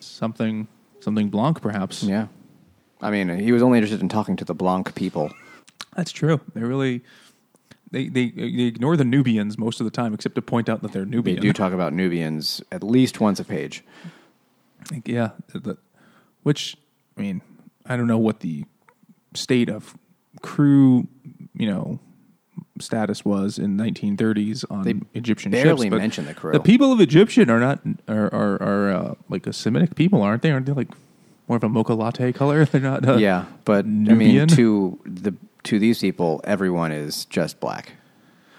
[0.00, 0.68] Something,
[1.00, 2.02] something blanc, perhaps.
[2.02, 2.26] Yeah.
[3.00, 5.30] I mean, he was only interested in talking to the Blanc people.
[5.96, 6.40] That's true.
[6.54, 7.02] They really
[7.90, 10.92] they, they they ignore the Nubians most of the time, except to point out that
[10.92, 11.40] they're Nubians.
[11.40, 13.82] They do talk about Nubians at least once a page.
[14.90, 15.76] Like, yeah, the,
[16.42, 16.76] which
[17.16, 17.42] I mean,
[17.86, 18.64] I don't know what the
[19.34, 19.96] state of
[20.42, 21.06] crew,
[21.54, 21.98] you know,
[22.80, 25.90] status was in 1930s on They Egyptian barely ships.
[25.90, 26.52] but mention the crew.
[26.52, 30.42] The people of Egyptian are not are are, are uh, like a Semitic people, aren't
[30.42, 30.50] they?
[30.50, 30.88] Aren't they like
[31.48, 32.64] more of a mocha latte color?
[32.66, 33.06] They're not.
[33.08, 34.46] Uh, yeah, but I Nubian?
[34.46, 35.34] mean, to the
[35.68, 37.92] to these people, everyone is just black.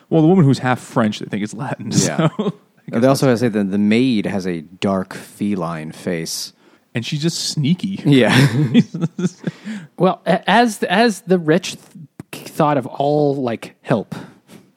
[0.10, 1.92] Well, the woman who's half French, they think, is Latin.
[1.94, 2.30] Yeah.
[2.38, 2.54] So,
[3.00, 6.54] They also have to say that the maid has a dark feline face.
[6.96, 8.02] and she's just sneaky.
[8.06, 8.34] Yeah,
[9.98, 11.76] well, as as the rich
[12.32, 14.16] th- thought of all like help,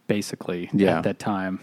[0.09, 0.99] basically Yeah.
[0.99, 1.61] at that time.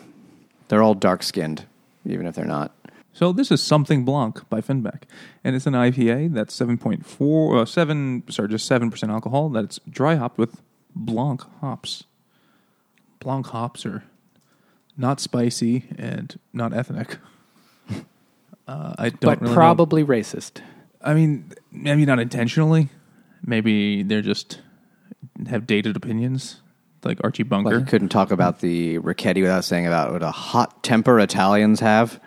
[0.69, 1.65] they're all dark skinned,
[2.05, 2.71] even if they're not.
[3.19, 5.01] So this is Something Blanc by Finback,
[5.43, 9.49] and it's an IPA that's seven point four, uh, seven, sorry, just seven percent alcohol.
[9.49, 10.61] That's dry hopped with
[10.95, 12.05] Blanc hops.
[13.19, 14.05] Blanc hops are
[14.95, 17.17] not spicy and not ethnic.
[18.67, 20.61] Uh, I don't but really know- probably racist.
[21.01, 22.89] I mean, maybe not intentionally.
[23.43, 24.61] Maybe they're just
[25.47, 26.61] have dated opinions,
[27.03, 27.71] like Archie Bunker.
[27.71, 31.79] Like, he couldn't talk about the Richetti without saying about what a hot temper Italians
[31.79, 32.21] have.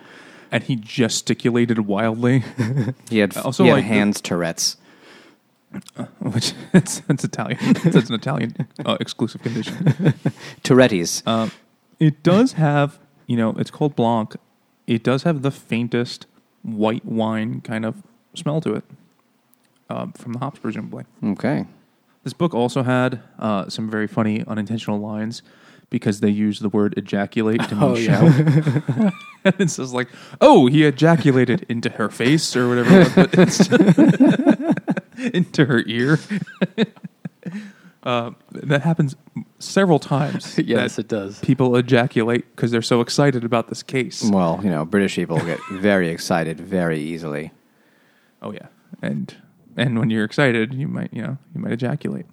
[0.52, 2.44] And he gesticulated wildly,
[3.10, 4.76] He had, Also, like, hands Tourette's.
[6.20, 7.58] which it's, it's Italian.
[7.84, 10.12] It's an Italian uh, exclusive condition.
[10.62, 11.22] Tourette's.
[11.26, 11.50] Um,
[11.98, 14.36] it does have, you know, it's called Blanc.
[14.86, 16.26] It does have the faintest
[16.62, 18.02] white wine kind of
[18.34, 18.84] smell to it
[19.88, 21.04] um, from the hops, presumably.
[21.24, 21.66] okay.
[22.22, 25.42] This book also had uh, some very funny unintentional lines
[25.92, 28.24] because they use the word ejaculate to mean Oh, shout.
[29.44, 30.08] and it's just like,
[30.40, 33.78] oh, he ejaculated into her face or whatever, it was, but
[35.18, 36.18] it's into her ear.
[38.02, 39.14] uh, that happens
[39.60, 40.58] several times.
[40.58, 41.38] Yes, it does.
[41.40, 44.24] People ejaculate because they're so excited about this case.
[44.24, 47.52] Well, you know, British people get very excited very easily.
[48.40, 48.66] Oh yeah,
[49.02, 49.34] and
[49.76, 52.26] and when you're excited, you might you know you might ejaculate.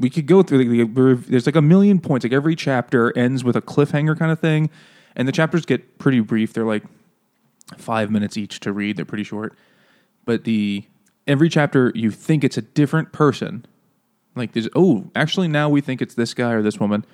[0.00, 0.64] We could go through.
[0.64, 2.24] The, there's like a million points.
[2.24, 4.70] Like every chapter ends with a cliffhanger kind of thing,
[5.14, 6.54] and the chapters get pretty brief.
[6.54, 6.84] They're like
[7.76, 8.96] five minutes each to read.
[8.96, 9.56] They're pretty short,
[10.24, 10.84] but the
[11.26, 13.66] every chapter you think it's a different person.
[14.34, 17.04] Like there's oh actually now we think it's this guy or this woman,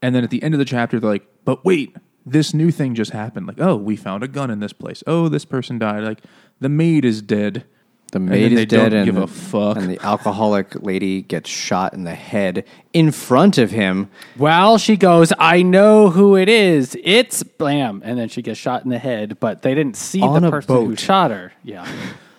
[0.00, 2.94] and then at the end of the chapter they're like, but wait, this new thing
[2.94, 3.46] just happened.
[3.48, 5.02] Like oh we found a gun in this place.
[5.06, 6.04] Oh this person died.
[6.04, 6.22] Like
[6.58, 7.66] the maid is dead.
[8.10, 9.76] The maid then is they dead, don't and give the, a fuck.
[9.76, 14.10] and the alcoholic lady gets shot in the head in front of him.
[14.36, 16.96] Well, she goes, I know who it is.
[17.04, 18.02] It's blam.
[18.04, 20.50] And then she gets shot in the head, but they didn't see On the a
[20.50, 20.98] person who boat.
[21.00, 21.52] shot her.
[21.62, 21.86] Yeah.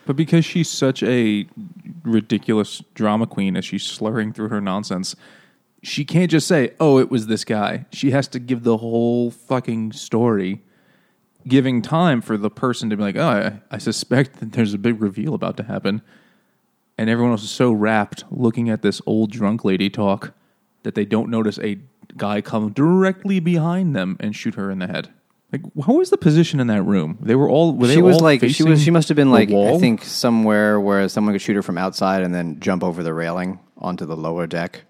[0.05, 1.47] But because she's such a
[2.03, 5.15] ridiculous drama queen as she's slurring through her nonsense,
[5.83, 9.31] she can't just say, "Oh, it was this guy." She has to give the whole
[9.31, 10.61] fucking story,
[11.47, 14.77] giving time for the person to be like, "Oh, I, I suspect that there's a
[14.77, 16.01] big reveal about to happen,"
[16.97, 20.33] and everyone else is so rapt looking at this old drunk lady talk
[20.83, 21.79] that they don't notice a
[22.17, 25.09] guy come directly behind them and shoot her in the head.
[25.51, 27.17] Like, what was the position in that room?
[27.21, 27.75] They were all.
[27.75, 30.03] Were they she was all like she was she must have been like I think
[30.03, 34.05] somewhere where someone could shoot her from outside and then jump over the railing onto
[34.05, 34.83] the lower deck.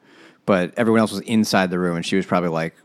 [0.45, 2.75] But everyone else was inside the room and she was probably like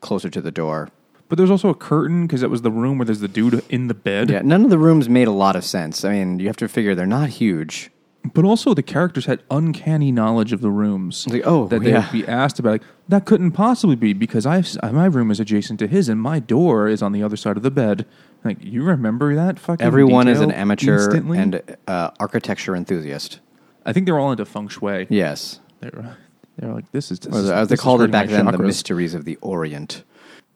[0.00, 0.90] closer to the door.
[1.32, 3.88] But there's also a curtain because that was the room where there's the dude in
[3.88, 4.28] the bed.
[4.28, 6.04] Yeah, none of the rooms made a lot of sense.
[6.04, 7.90] I mean, you have to figure they're not huge.
[8.34, 11.26] But also the characters had uncanny knowledge of the rooms.
[11.26, 12.02] Like, oh, that they yeah.
[12.02, 12.72] would be asked about.
[12.72, 16.38] Like that couldn't possibly be because I my room is adjacent to his and my
[16.38, 18.04] door is on the other side of the bed.
[18.44, 19.86] Like you remember that fucking.
[19.86, 21.38] Everyone is an amateur instantly?
[21.38, 23.40] and uh, architecture enthusiast.
[23.86, 25.06] I think they're all into feng shui.
[25.08, 25.60] Yes.
[25.80, 26.18] They're
[26.58, 27.20] they're like this is.
[27.20, 30.04] This is as they called it back then, the mysteries of the Orient.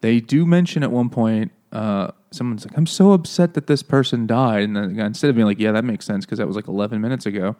[0.01, 4.27] They do mention at one point, uh, someone's like, "I'm so upset that this person
[4.27, 6.67] died," and then instead of being like, "Yeah, that makes sense," because that was like
[6.67, 7.55] 11 minutes ago,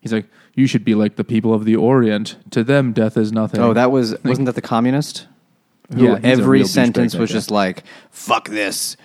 [0.00, 2.36] he's like, "You should be like the people of the Orient.
[2.50, 5.26] To them, death is nothing." Oh, that was wasn't that the communist?
[5.94, 8.96] Who Yeah, every sentence was just like, "Fuck this."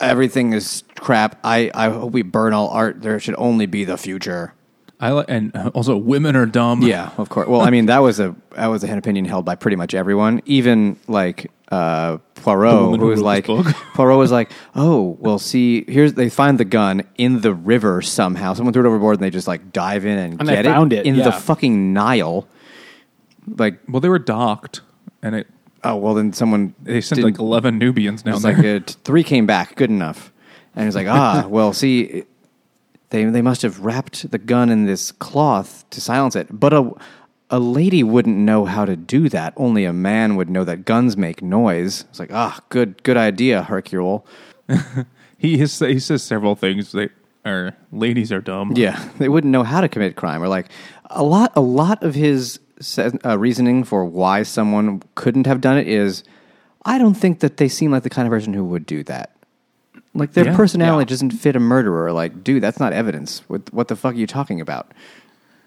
[0.00, 1.40] Everything is crap.
[1.42, 3.02] I, I hope we burn all art.
[3.02, 4.54] There should only be the future.
[5.00, 6.82] I like, and also women are dumb.
[6.82, 7.46] Yeah, of course.
[7.46, 10.42] Well, I mean, that was a that was an opinion held by pretty much everyone,
[10.44, 13.46] even like uh, Poirot, who who was like.
[13.94, 18.54] Poirot was like, "Oh, well, see, here's they find the gun in the river somehow.
[18.54, 20.92] Someone threw it overboard, and they just like dive in and, And they get found
[20.92, 21.24] it, in yeah.
[21.24, 22.48] the fucking Nile."
[23.56, 24.80] Like, Well, they were docked,
[25.22, 25.46] and it
[25.84, 28.52] oh well, then someone they sent like 11 Nubians It down there.
[28.56, 30.32] like uh, t- three came back, good enough.
[30.74, 32.24] And he's like, ah, well, see,
[33.10, 36.48] they they must have wrapped the gun in this cloth to silence it.
[36.50, 36.92] But a
[37.50, 39.54] a lady wouldn't know how to do that.
[39.56, 42.04] Only a man would know that guns make noise.
[42.10, 44.26] It's like, ah, good good idea, Hercule.
[45.38, 46.92] he has, he says several things.
[46.92, 47.08] They
[47.44, 48.72] are ladies are dumb.
[48.76, 50.42] Yeah, they wouldn't know how to commit crime.
[50.42, 50.70] Or like
[51.06, 52.60] a lot a lot of his
[53.24, 56.22] uh, reasoning for why someone couldn't have done it is,
[56.84, 59.34] I don't think that they seem like the kind of person who would do that.
[60.18, 60.56] Like their Yeah.
[60.56, 61.14] personality Yeah.
[61.14, 62.12] doesn't fit a murderer.
[62.12, 63.42] Like, dude, that's not evidence.
[63.48, 64.92] What what the fuck are you talking about?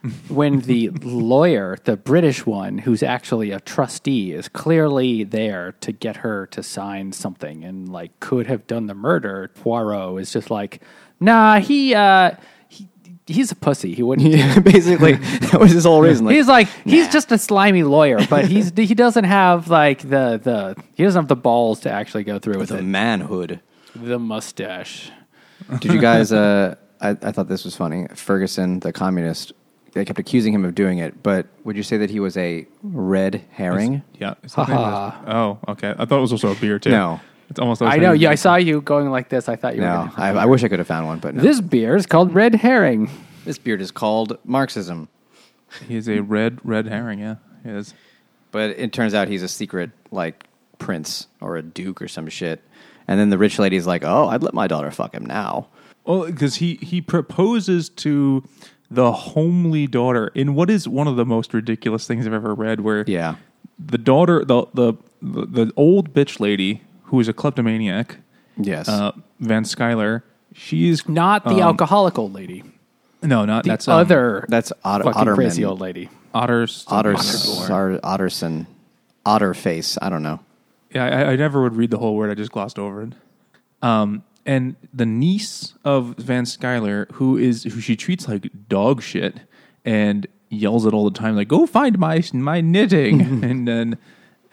[0.30, 6.18] when the lawyer, the British one, who's actually a trustee, is clearly there to get
[6.18, 10.82] her to sign something and like could have done the murder, Poirot is just like,
[11.20, 12.32] nah, he uh
[12.68, 12.88] he,
[13.28, 13.94] he's a pussy.
[13.94, 14.28] He wouldn't.
[14.34, 15.14] Yeah, basically,
[15.52, 16.26] that was his whole reason.
[16.26, 20.40] Like, he's like he's just a slimy lawyer, but he's he doesn't have like the
[20.42, 22.86] the he doesn't have the balls to actually go through with with a it.
[22.88, 23.60] manhood.
[23.96, 25.12] The mustache.
[25.80, 26.32] Did you guys?
[26.32, 28.08] Uh, I, I thought this was funny.
[28.16, 29.54] Ferguson, the communist,
[29.94, 31.22] they kept accusing him of doing it.
[31.24, 34.04] But would you say that he was a red herring?
[34.20, 34.36] Yeah.
[34.44, 35.94] is that name Ha is- oh, okay.
[35.98, 36.92] I thought it was also a beer too.
[36.92, 37.20] No.
[37.50, 37.82] It's almost.
[37.82, 38.14] I know.
[38.14, 39.50] Yeah, I saw you going like this.
[39.50, 39.88] I thought you were.
[39.88, 41.42] No, Gonna, I, I wish I could have found one, but no.
[41.44, 43.10] this beer is called Red Herring.
[43.44, 45.10] This beard is called Marxism,
[45.88, 47.20] He is a red red herring.
[47.20, 47.94] Yeah, he is.
[48.52, 50.46] but it turns out he's a secret like
[50.80, 52.62] prince or a duke or some shit.
[53.12, 55.68] And then the rich lady's like, "Oh, I'd let my daughter fuck him now."
[56.06, 58.42] Well, because he he proposes to
[58.90, 62.80] the homely daughter in what is one of the most ridiculous things I've ever read.
[62.80, 63.36] Where Yeah,
[63.78, 68.20] the daughter, the the the, the old bitch lady who is a kleptomaniac,
[68.56, 70.24] yes, uh, Van Schuyler.
[70.54, 72.64] She's Not the um, alcoholic old lady.
[73.22, 75.36] No, not The that's um, other that's Ot- fucking Otterman.
[75.36, 76.10] crazy old lady.
[76.34, 76.86] Otters.
[76.88, 77.68] Otter, Otterbourne.
[77.68, 78.68] Sar- Otterson,
[79.26, 79.98] Otterface.
[80.02, 80.40] I don't know.
[80.94, 82.30] Yeah, I, I never would read the whole word.
[82.30, 83.14] I just glossed over it.
[83.82, 89.42] Um, and the niece of Van Schuyler, who is who she treats like dog shit,
[89.86, 93.98] and yells at all the time, like "Go find my my knitting," and then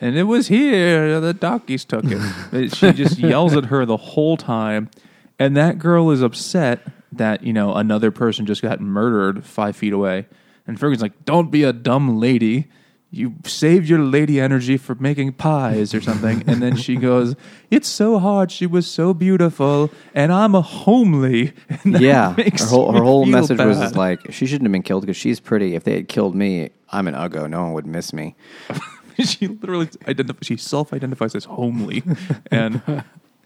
[0.01, 1.20] and it was here.
[1.20, 2.74] The donkeys took it.
[2.74, 4.90] She just yells at her the whole time,
[5.38, 6.81] and that girl is upset
[7.12, 10.27] that you know another person just got murdered five feet away.
[10.66, 12.68] And Ferguson's like, "Don't be a dumb lady."
[13.10, 16.44] You saved your lady energy for making pies or something.
[16.46, 17.36] And then she goes,
[17.70, 18.52] It's so hard.
[18.52, 21.52] She was so beautiful, and I'm a homely.
[21.84, 23.82] And yeah, her whole, her whole message was bad.
[23.84, 25.74] just like she shouldn't have been killed because she's pretty.
[25.74, 27.48] If they had killed me, I'm an uggo.
[27.48, 28.34] No one would miss me.
[29.18, 32.02] she literally identif- she self identifies as homely,
[32.50, 32.82] and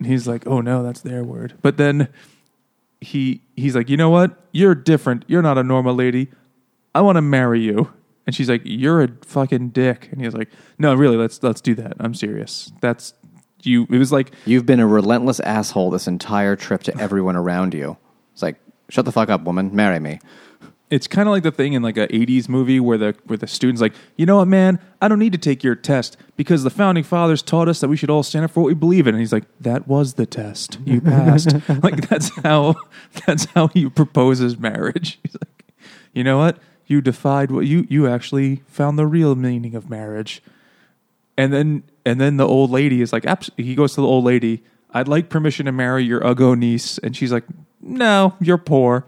[0.03, 2.09] he's like, "Oh no, that's their word." But then
[3.01, 4.38] he he's like, "You know what?
[4.53, 5.25] You're different.
[5.29, 6.31] You're not a normal lady.
[6.94, 7.92] I want to marry you."
[8.27, 11.75] And she's like, "You're a fucking dick." And he's like, "No, really, let's let's do
[11.77, 11.94] that.
[12.01, 12.73] I'm serious.
[12.81, 13.15] That's
[13.63, 17.75] you." It was like You've been a relentless asshole this entire trip to everyone around
[17.75, 17.96] you.
[18.33, 18.57] It's like,
[18.88, 19.75] shut the fuck up, woman.
[19.75, 20.21] Marry me.
[20.90, 23.46] it's kind of like the thing in like a 80s movie where the where the
[23.46, 26.71] students like you know what man i don't need to take your test because the
[26.71, 29.15] founding fathers taught us that we should all stand up for what we believe in
[29.15, 32.75] and he's like that was the test you passed like that's how
[33.27, 35.65] that's how he proposes marriage he's like
[36.13, 36.59] you know what
[36.93, 40.43] you defied what you you actually found the real meaning of marriage
[41.37, 43.25] and then and then the old lady is like
[43.57, 44.63] he goes to the old lady
[44.93, 47.45] i'd like permission to marry your uggo niece and she's like
[47.81, 49.07] no you're poor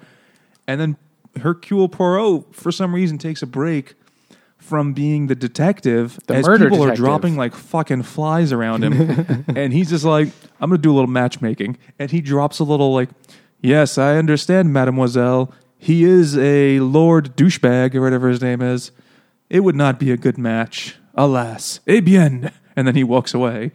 [0.67, 0.97] and then
[1.43, 3.95] hercule poirot for some reason takes a break
[4.57, 9.45] from being the detective The as people are dropping like fucking flies around him.
[9.55, 10.29] and he's just like,
[10.59, 11.77] I'm going to do a little matchmaking.
[11.99, 13.11] And he drops a little like,
[13.61, 15.53] Yes, I understand, mademoiselle.
[15.85, 18.91] He is a Lord douchebag or whatever his name is.
[19.51, 20.97] It would not be a good match.
[21.15, 21.81] Alas.
[21.87, 22.51] Eh bien.
[22.77, 23.71] And then he walks away.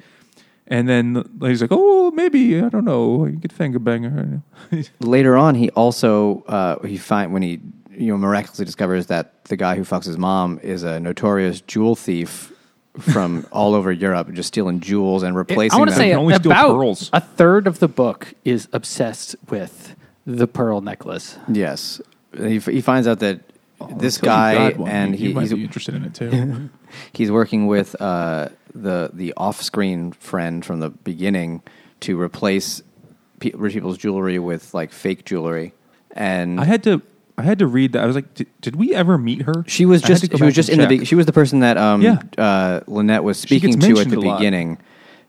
[0.67, 4.41] And then he's like, oh, maybe, I don't know, you could finger bang her.
[4.99, 9.55] Later on, he also uh, he find when he you know miraculously discovers that the
[9.55, 12.51] guy who fucks his mom is a notorious jewel thief
[12.99, 16.01] from all over Europe, just stealing jewels and replacing I want to them.
[16.01, 17.09] say can only steal about pearls.
[17.13, 19.95] a third of the book is obsessed with
[20.37, 21.37] the pearl necklace.
[21.47, 22.01] yes,
[22.37, 23.39] he, he finds out that
[23.97, 26.13] this Until you guy got one, and you, he, might he's be interested in it
[26.13, 26.69] too.
[27.13, 31.61] he's working with uh, the the off screen friend from the beginning
[32.01, 32.81] to replace
[33.39, 35.73] pe- rich people's jewelry with like fake jewelry,
[36.11, 37.01] and I had to,
[37.37, 38.03] I had to read that.
[38.03, 39.63] I was like, did, did we ever meet her?
[39.67, 40.99] She was I had just go she was back just and in the check.
[41.01, 42.19] be- she was the person that um Yeah.
[42.37, 44.37] uh, Lynette was gets speaking to at mentioned the a lot.
[44.39, 44.77] beginning.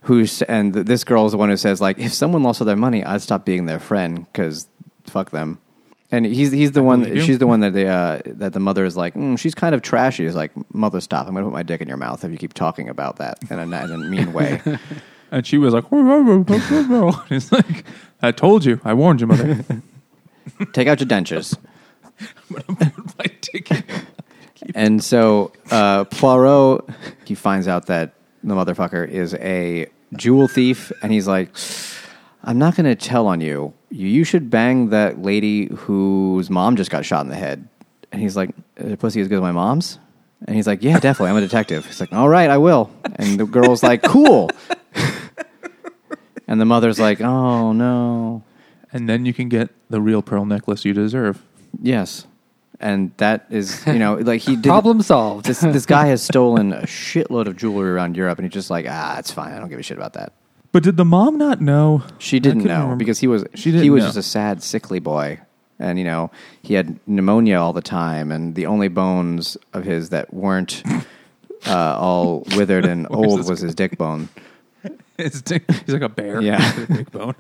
[0.05, 2.65] Who's and th- this girl is the one who says like if someone lost all
[2.65, 4.67] their money, I'd stop being their friend because
[5.11, 5.59] fuck them.
[6.13, 8.97] And he's he's the one she's the one that they uh, that the mother is
[8.97, 10.25] like mm, she's kind of trashy.
[10.25, 11.29] Is like mother stop.
[11.29, 13.59] I'm gonna put my dick in your mouth if you keep talking about that in
[13.59, 14.61] a, in a mean way.
[15.31, 17.85] And she was like, it's like,
[18.21, 19.65] I told you, I warned you, mother.
[20.73, 21.57] Take out your dentures.
[24.75, 26.85] And so uh, Poirot,
[27.25, 31.57] he finds out that the motherfucker is a jewel thief, and he's like,
[32.45, 33.73] "I'm not going to tell on you.
[33.91, 34.07] you.
[34.07, 37.67] You should bang that lady whose mom just got shot in the head."
[38.13, 39.99] And he's like, "Is her pussy as good as my mom's?"
[40.47, 41.31] And he's like, "Yeah, definitely.
[41.31, 44.51] I'm a detective." He's like, "All right, I will." And the girl's like, "Cool."
[46.47, 48.43] and the mother's like, "Oh no."
[48.93, 51.43] And then you can get the real pearl necklace you deserve.
[51.81, 52.27] Yes.
[52.81, 55.45] And that is, you know, like he did Problem solved.
[55.47, 58.87] this this guy has stolen a shitload of jewelry around Europe, and he's just like,
[58.89, 59.53] ah, it's fine.
[59.53, 60.33] I don't give a shit about that.
[60.73, 62.05] But did the mom not know?
[62.19, 62.97] She didn't know remember.
[62.97, 64.09] because he was She didn't he was know.
[64.09, 65.41] just a sad, sickly boy,
[65.79, 66.31] and you know
[66.63, 70.83] he had pneumonia all the time, and the only bones of his that weren't
[71.67, 74.29] uh, all withered and old was his dick bone.
[75.19, 76.41] His dick- he's like a bear.
[76.41, 76.85] Yeah.
[76.87, 77.35] big bone.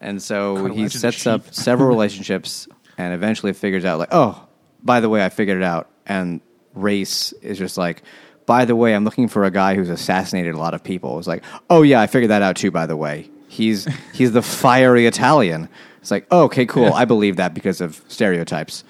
[0.00, 4.42] And so he sets up several relationships and eventually figures out, like, oh,
[4.82, 5.90] by the way, I figured it out.
[6.06, 6.40] And
[6.74, 8.02] race is just like,
[8.46, 11.18] by the way, I'm looking for a guy who's assassinated a lot of people.
[11.18, 13.28] It's like, oh, yeah, I figured that out too, by the way.
[13.48, 15.68] He's, he's the fiery Italian.
[16.00, 16.92] It's like, oh, okay, cool.
[16.92, 18.84] I believe that because of stereotypes.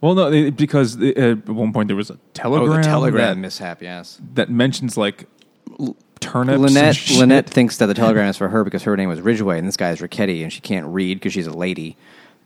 [0.00, 3.36] Well, no, it- because uh, at one point there was a telegram, Oh, the telegram
[3.36, 4.18] that, mishap, yes.
[4.34, 5.26] that mentions like
[6.20, 6.58] turnips.
[6.60, 7.10] Lynette.
[7.18, 9.76] Lynette thinks that the telegram is for her because her name was Ridgeway, and this
[9.76, 11.96] guy is Richetti and she can't read because she's a lady.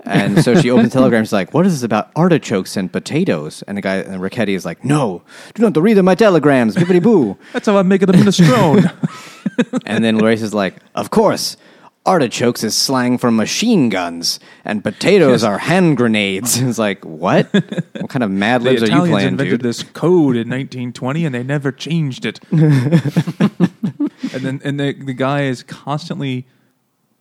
[0.06, 1.24] And so she opens telegram.
[1.24, 4.64] She's like, "What is this about artichokes and potatoes?" And the guy, and Richetti is
[4.64, 5.22] like, "No,
[5.54, 8.92] do not read my telegrams, bippity boo." That's how I make it a minestrone.
[9.86, 11.56] and then Larace is like, "Of course,
[12.04, 17.52] artichokes is slang for machine guns, and potatoes are hand grenades." it's like, what?
[17.52, 19.62] What kind of Mad Libs are you Italians playing, invented dude?
[19.62, 22.38] this code in 1920, and they never changed it.
[22.52, 22.70] and
[24.44, 26.46] then, and the the guy is constantly,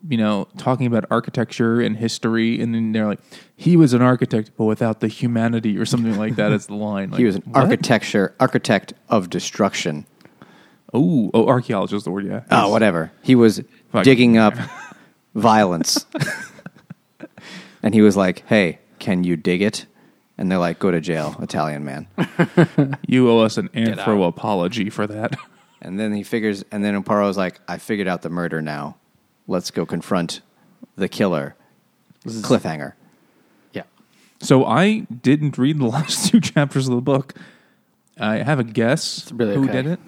[0.07, 3.19] you know, talking about architecture and history, and then they're like,
[3.55, 6.51] he was an architect, but without the humanity, or something like that.
[6.51, 7.09] Is the line?
[7.11, 7.63] Like, He was an what?
[7.63, 10.05] architecture architect of destruction.
[10.93, 12.25] Oh, oh, archaeologist is the word.
[12.25, 12.43] Yeah.
[12.51, 13.11] Oh, whatever.
[13.21, 14.03] He was Fuck.
[14.03, 14.53] digging up
[15.35, 16.05] violence.
[17.83, 19.85] and he was like, hey, can you dig it?
[20.37, 22.07] And they're like, go to jail, Italian man.
[23.07, 25.35] You owe us an anthro apology for that.
[25.81, 28.97] and then he figures, and then Amparo's like, I figured out the murder now.
[29.47, 30.41] Let's go confront
[30.95, 31.55] the killer.
[32.25, 32.93] Cliffhanger.
[33.73, 33.83] yeah.
[34.39, 37.35] So I didn't read the last two chapters of the book.
[38.17, 39.73] I have a guess really who okay.
[39.73, 39.99] did it.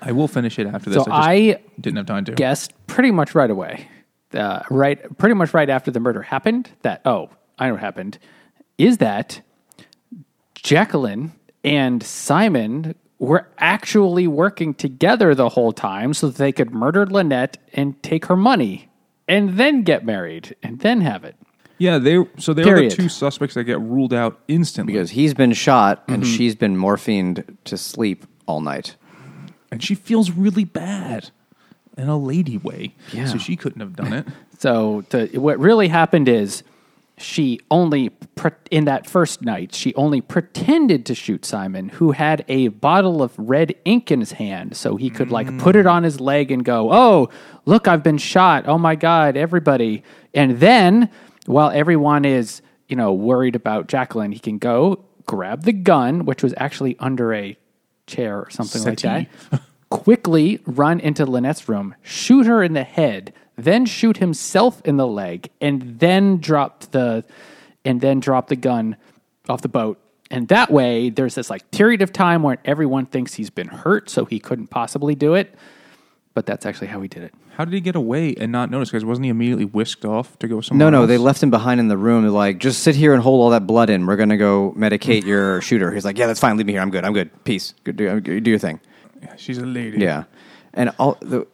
[0.00, 1.04] I will finish it after this.
[1.04, 2.32] So I, I didn't have time to.
[2.32, 3.88] guessed pretty much right away,
[4.34, 6.70] uh, right, pretty much right after the murder happened.
[6.82, 8.18] That oh, I know what happened.
[8.76, 9.40] Is that
[10.54, 17.06] Jacqueline and Simon were actually working together the whole time so that they could murder
[17.06, 18.88] Lynette and take her money
[19.28, 21.36] and then get married and then have it.
[21.78, 22.24] Yeah, they.
[22.38, 22.92] So they were Period.
[22.92, 24.92] the two suspects that get ruled out instantly.
[24.92, 26.32] Because he's been shot and Mm-hmm.
[26.36, 28.96] she's been morphined to sleep all night.
[29.72, 31.30] and she feels really bad
[31.96, 32.94] in a lady way.
[33.12, 33.26] Yeah.
[33.26, 34.26] So she couldn't have done it.
[34.58, 36.62] So the, what really happened is
[37.16, 42.44] she only pre- in that first night she only pretended to shoot Simon, who had
[42.48, 46.02] a bottle of red ink in his hand, so he could like put it on
[46.02, 47.28] his leg and go, "Oh,
[47.66, 48.64] look, I've been shot!
[48.66, 50.02] Oh my god, everybody!"
[50.34, 51.08] And then
[51.46, 56.42] while everyone is you know worried about Jacqueline, he can go grab the gun, which
[56.42, 57.56] was actually under a
[58.06, 59.08] chair or something Settee.
[59.08, 64.82] like that, quickly run into Lynette's room, shoot her in the head, then shoot himself
[64.84, 67.24] in the leg, and then drop the
[67.84, 68.96] and then drop the gun
[69.48, 69.98] off the boat.
[70.30, 74.08] And that way, there's this like period of time where everyone thinks he's been hurt,
[74.10, 75.54] so he couldn't possibly do it.
[76.32, 77.34] But that's actually how he did it.
[77.56, 78.90] How did he get away and not notice?
[78.90, 80.86] Because wasn't he immediately whisked off to go somewhere?
[80.86, 81.08] No, no, else?
[81.08, 82.22] they left him behind in the room.
[82.22, 84.06] They're like, just sit here and hold all that blood in.
[84.06, 85.92] We're gonna go medicate your shooter.
[85.92, 86.56] He's like, yeah, that's fine.
[86.56, 86.82] Leave me here.
[86.82, 87.04] I'm good.
[87.04, 87.30] I'm good.
[87.44, 87.74] Peace.
[87.84, 87.96] Good.
[87.96, 88.80] Do, do your thing.
[89.36, 89.98] She's a lady.
[89.98, 90.24] Yeah,
[90.72, 91.46] and all the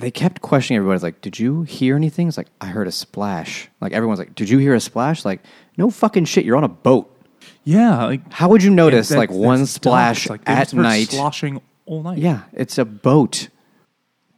[0.00, 0.96] they kept questioning everybody.
[0.96, 2.28] It's like, did you hear anything?
[2.28, 3.68] It's like I heard a splash.
[3.80, 5.24] Like everyone's like, did you hear a splash?
[5.24, 5.40] Like,
[5.76, 6.44] no fucking shit.
[6.44, 7.14] You're on a boat.
[7.64, 8.04] yeah.
[8.04, 9.90] Like How would you notice that- like one that's dumb.
[9.92, 11.08] splash It's like they at just heard night?
[11.08, 12.18] sloshing all night.
[12.18, 13.48] Yeah, it's a boat.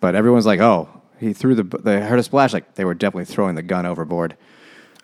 [0.00, 0.88] But everyone's like, oh,
[1.20, 1.62] he threw the.
[1.62, 2.52] They heard a splash.
[2.52, 4.36] Like they were definitely throwing the gun overboard.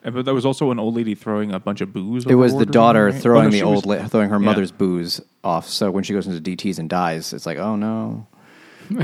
[0.02, 2.24] And- But there was also an old lady throwing a bunch of booze.
[2.26, 3.22] It was the overboard or daughter something, right?
[3.22, 4.44] throwing Oh, no, the she old, was- la- throwing her yeah.
[4.44, 5.68] mother's booze off.
[5.68, 8.26] So when she goes into DTS and dies, it's like, oh no.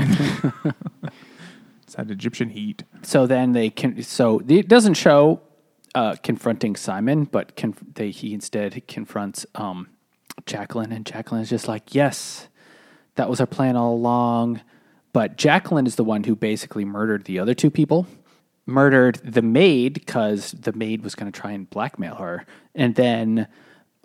[1.95, 2.83] That Egyptian heat.
[3.03, 4.03] So then they can.
[4.03, 5.41] So it doesn't show
[5.93, 9.87] uh, confronting Simon, but conf- they, he instead confronts um,
[10.45, 12.49] Jacqueline, and Jacqueline is just like, "Yes,
[13.15, 14.61] that was our plan all along."
[15.13, 18.05] But Jacqueline is the one who basically murdered the other two people,
[18.65, 23.47] murdered the maid because the maid was going to try and blackmail her, and then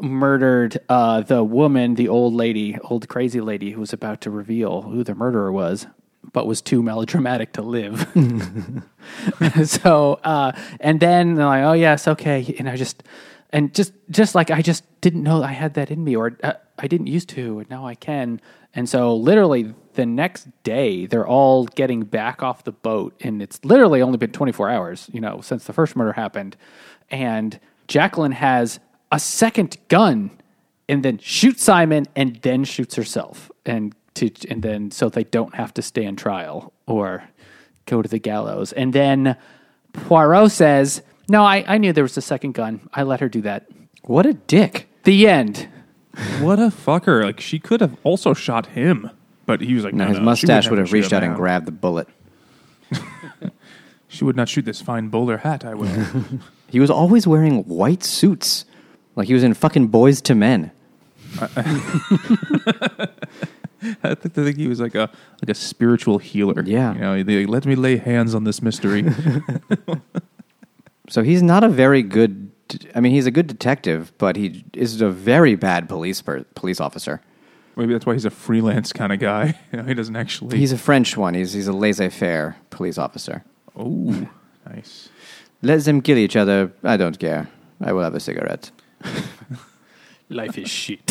[0.00, 4.82] murdered uh, the woman, the old lady, old crazy lady who was about to reveal
[4.82, 5.88] who the murderer was,
[6.32, 8.06] but was too melodramatic to live.
[9.64, 13.02] so uh, and then they're like, oh yes, okay, and I just
[13.50, 16.54] and just just like I just didn't know I had that in me, or uh,
[16.78, 18.40] I didn't used to, and now I can.
[18.74, 23.64] And so literally the next day, they're all getting back off the boat, and it's
[23.64, 26.56] literally only been 24 hours, you know, since the first murder happened,
[27.10, 27.58] and
[27.88, 28.78] Jacqueline has
[29.10, 30.30] a second gun
[30.88, 35.54] and then shoots Simon and then shoots herself and to and then so they don't
[35.54, 37.24] have to stand trial or
[37.86, 38.72] go to the gallows.
[38.72, 39.36] And then
[39.92, 42.88] Poirot says, "No, I, I knew there was a second gun.
[42.92, 43.66] I let her do that."
[44.04, 44.88] What a dick.
[45.04, 45.68] The end.
[46.40, 47.22] What a fucker!
[47.22, 49.10] Like she could have also shot him,
[49.46, 51.36] but he was like, Now no, his no, mustache would would have reached out and
[51.36, 52.08] grabbed the bullet.
[54.10, 55.64] She would not shoot this fine bowler hat.
[55.64, 55.88] I will.
[56.68, 58.64] He was always wearing white suits,
[59.16, 60.70] like he was in fucking Boyz II Men.
[64.02, 65.10] I think, I think he was like a
[65.42, 66.62] like a spiritual healer.
[66.64, 66.94] Yeah.
[66.94, 69.04] you know, they, let me lay hands on this mystery.
[71.10, 72.52] So he's not a very good.
[72.94, 76.80] I mean, he's a good detective, but he is a very bad police per, police
[76.80, 77.20] officer.
[77.74, 79.58] Maybe that's why he's a freelance kind of guy.
[79.72, 80.56] You know, he doesn't actually.
[80.56, 81.34] He's a French one.
[81.34, 83.44] He's he's a laissez-faire police officer.
[83.76, 84.28] oh,
[84.64, 85.08] nice.
[85.62, 86.72] Let them kill each other.
[86.84, 87.48] I don't care.
[87.80, 88.70] I will have a cigarette.
[90.28, 91.10] Life is shit.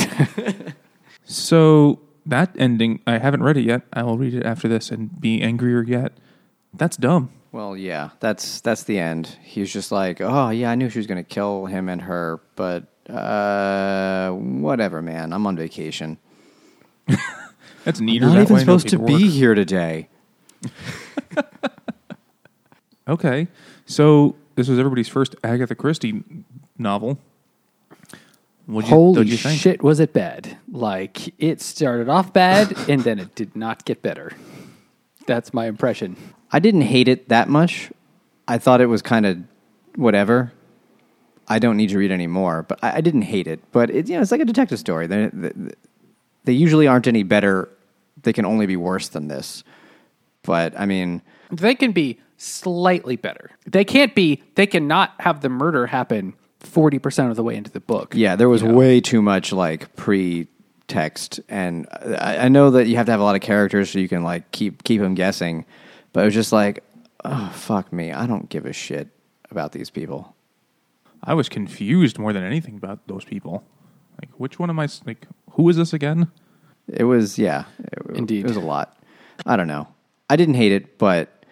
[1.26, 3.84] So that ending, I haven't read it yet.
[3.94, 6.14] I will read it after this and be angrier yet.
[6.74, 7.32] That's dumb.
[7.52, 9.38] Well, yeah, that's that's the end.
[9.42, 12.40] He's just like, oh yeah, I knew she was going to kill him and her,
[12.56, 15.34] but uh, whatever, man.
[15.34, 16.20] I'm on vacation.
[17.86, 18.28] That's neater.
[18.28, 19.20] Not that even supposed to paperwork.
[19.20, 20.10] be here today.
[23.10, 23.48] Okay,
[23.88, 26.24] so this was everybody's first Agatha Christie
[26.78, 27.18] novel.
[28.70, 29.60] What'd you, Holy what'd you think?
[29.60, 30.56] shit, was it bad?
[30.72, 34.32] Like it started off bad and then it did not get better.
[35.26, 36.16] That's my impression.
[36.52, 37.92] I didn't hate it that much.
[38.48, 39.40] I thought it was kind of
[39.96, 40.54] whatever.
[41.48, 43.60] I don't need to read anymore, but I, I didn't hate it.
[43.72, 45.08] But it, you know, it's like a detective story.
[45.08, 45.52] They, they,
[46.44, 47.70] they usually aren't any better.
[48.22, 49.64] They can only be worse than this.
[50.44, 53.50] But I mean, They can be slightly better.
[53.66, 54.44] They can't be.
[54.54, 58.14] They cannot have the murder happen forty percent of the way into the book.
[58.16, 63.06] yeah, there was way too much like pre-text, and I, I know that you have
[63.06, 65.66] to have a lot of characters so you can like keep keep them guessing.
[66.12, 66.84] But it was just like,
[67.24, 69.10] oh fuck me, I don't give a shit
[69.52, 70.36] about these people.
[71.24, 73.64] I was confused more than anything about those people.
[74.22, 74.88] Like, which one am I?
[75.06, 76.32] Like, who is this again?
[76.88, 78.46] It was, yeah, it, Indeed.
[78.46, 78.98] It was a lot.
[79.46, 79.88] I don't know.
[80.30, 81.44] I didn't hate it, but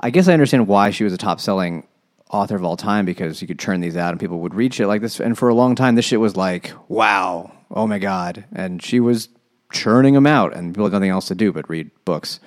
[0.00, 1.86] I guess I understand why she was a top selling
[2.30, 4.86] author of all time because you could churn these out and people would read shit
[4.86, 5.20] like this.
[5.20, 8.44] And for a long time, this shit was like, wow, oh my God.
[8.52, 9.28] And she was
[9.72, 12.40] churning them out, and people had nothing else to do but read books.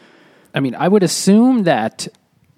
[0.54, 2.08] I mean, I would assume that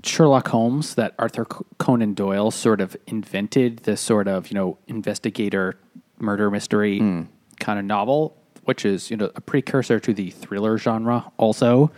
[0.03, 5.77] Sherlock Holmes, that Arthur Conan Doyle sort of invented this sort of, you know, investigator
[6.19, 6.99] murder mystery
[7.59, 11.91] kind of novel, which is, you know, a precursor to the thriller genre also.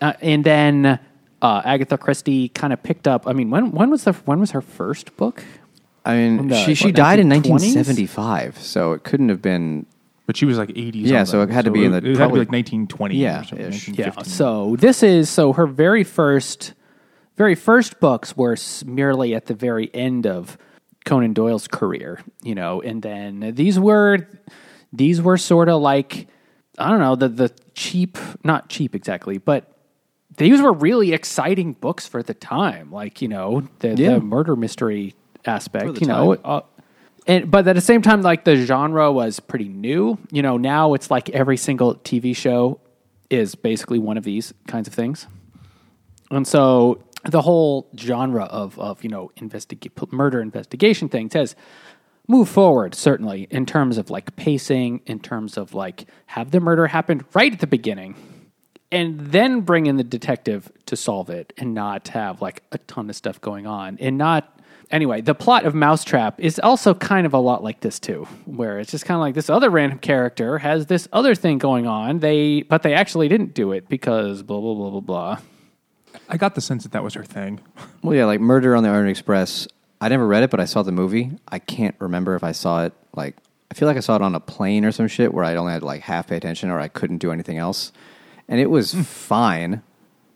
[0.00, 0.98] Uh, and then
[1.42, 3.26] uh, Agatha Christie kind of picked up.
[3.26, 5.44] I mean, when when was the when was her first book?
[6.04, 9.86] I mean, the, she she what, died in 1975, so it couldn't have been.
[10.26, 11.06] But she was like 80s.
[11.06, 13.16] Yeah, so it had to be in the- It had to probably- be like 1920
[13.16, 13.94] Yeah, or something.
[13.94, 14.12] Yeah.
[14.22, 16.74] So this is so her very first,
[17.38, 20.58] very first books were merely at the very end of
[21.06, 24.28] Conan Doyle's career, you know, and then these were
[24.92, 26.26] these were sort of like
[26.78, 29.77] I don't know the the cheap, not cheap exactly, but
[30.38, 34.14] these were really exciting books for the time, like you know the, Yeah.
[34.14, 35.14] the murder mystery
[35.44, 36.32] aspect, you know.
[36.34, 36.60] Uh,
[37.26, 40.18] and but at the same time, like the genre was pretty new.
[40.32, 42.80] You know, now it's like every single TV show
[43.30, 45.26] is basically one of these kinds of things,
[46.30, 49.30] and so the whole genre of of you know
[50.10, 51.54] murder investigation things has
[52.28, 56.86] moved forward certainly in terms of like pacing, in terms of like have the murder
[56.86, 58.14] happened right at the beginning,
[58.90, 63.10] and then bring in the detective to solve it, and not have like a ton
[63.10, 64.58] of stuff going on, and not
[64.90, 68.78] anyway, the plot of Mousetrap is also kind of a lot like this too, where
[68.78, 72.20] it's just kind of like this other random character has this other thing going on.
[72.20, 75.38] They but they actually didn't do it because blah blah blah blah blah.
[76.28, 77.60] I got the sense that that was her thing.
[78.00, 79.66] Well, yeah, like Murder on the Orient Express.
[80.00, 81.32] I never read it, but I saw the movie.
[81.48, 82.92] I can't remember if I saw it.
[83.12, 83.36] Like,
[83.72, 85.72] I feel like I saw it on a plane or some shit where I only
[85.72, 87.90] had like half pay attention or I couldn't do anything else,
[88.48, 89.82] and it was fine.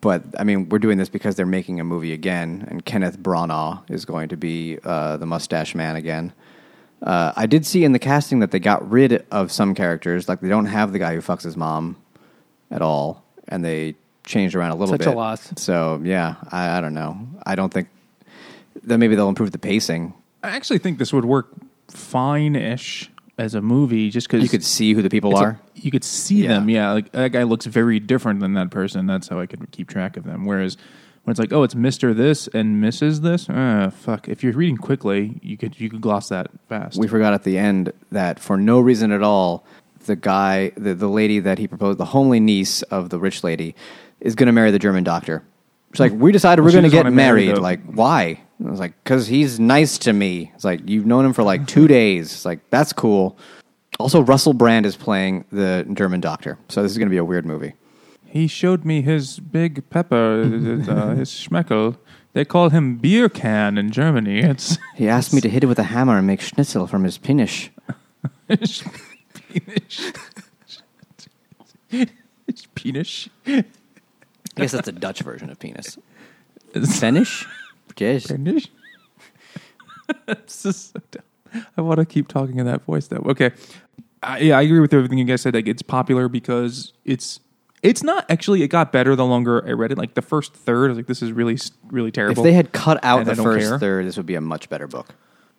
[0.00, 3.88] But I mean, we're doing this because they're making a movie again, and Kenneth Branagh
[3.88, 6.32] is going to be uh, the Mustache Man again.
[7.00, 10.40] Uh, I did see in the casting that they got rid of some characters, like
[10.40, 11.96] they don't have the guy who fucks his mom
[12.70, 13.94] at all, and they
[14.24, 15.16] changed around a little Such a bit.
[15.16, 15.52] loss.
[15.56, 17.16] So yeah, I, I don't know.
[17.46, 17.88] I don't think
[18.84, 20.14] that maybe they'll improve the pacing.
[20.42, 21.48] I actually think this would work
[21.88, 23.10] fine-ish
[23.42, 25.58] as a movie, just because You could see who the people are.
[25.74, 26.48] you could see Yeah.
[26.54, 26.68] them.
[26.68, 29.06] Yeah, like that guy looks very different than that person.
[29.06, 30.44] That's how I could keep track of them.
[30.46, 30.76] Whereas
[31.24, 33.20] when it's like, oh, it's Mister this and Mrs.
[33.22, 34.28] this, uh, fuck.
[34.28, 36.98] If you're reading quickly, you could you could gloss that fast.
[36.98, 39.64] we forgot at the end that for no reason at all,
[40.06, 43.74] the guy, the, the lady that he proposed, the homely niece of the rich lady,
[44.20, 45.42] is going to marry the German doctor.
[45.92, 47.58] She's like, we decided we're going to get married.
[47.58, 48.40] Like, why?
[48.64, 50.52] I was like, because he's nice to me.
[50.54, 52.32] It's like you've known him for like two days.
[52.32, 53.36] It's like that's cool.
[53.98, 57.24] Also, Russell Brand is playing the German doctor, so this is going to be a
[57.24, 57.74] weird movie.
[58.24, 60.42] he showed me his big pepper,
[60.88, 61.96] uh, his schmeckel.
[62.32, 64.40] They call him beer can in Germany.
[64.40, 67.18] It's He asked me to hit it with a hammer and make schnitzel from his
[67.18, 67.68] penis.
[68.48, 68.82] it's
[71.90, 73.28] it's penis.
[73.46, 73.64] I
[74.56, 75.98] guess that's a Dutch version of penis.
[76.84, 77.46] Spanish?
[77.98, 78.30] Yes.
[78.30, 78.68] It's
[80.62, 81.64] just so dumb.
[81.76, 83.24] I want to keep talking in that voice though.
[83.26, 83.50] Okay,
[84.22, 85.54] I, yeah, I agree with everything you guys said.
[85.54, 87.40] Like, it's popular because it's
[87.82, 88.62] it's not actually.
[88.62, 89.98] It got better the longer I read it.
[89.98, 91.58] Like the first third, I was like, this is really
[91.90, 93.78] really terrible." If they had cut out And the I don't first care.
[93.78, 95.14] third, this would be a much better book.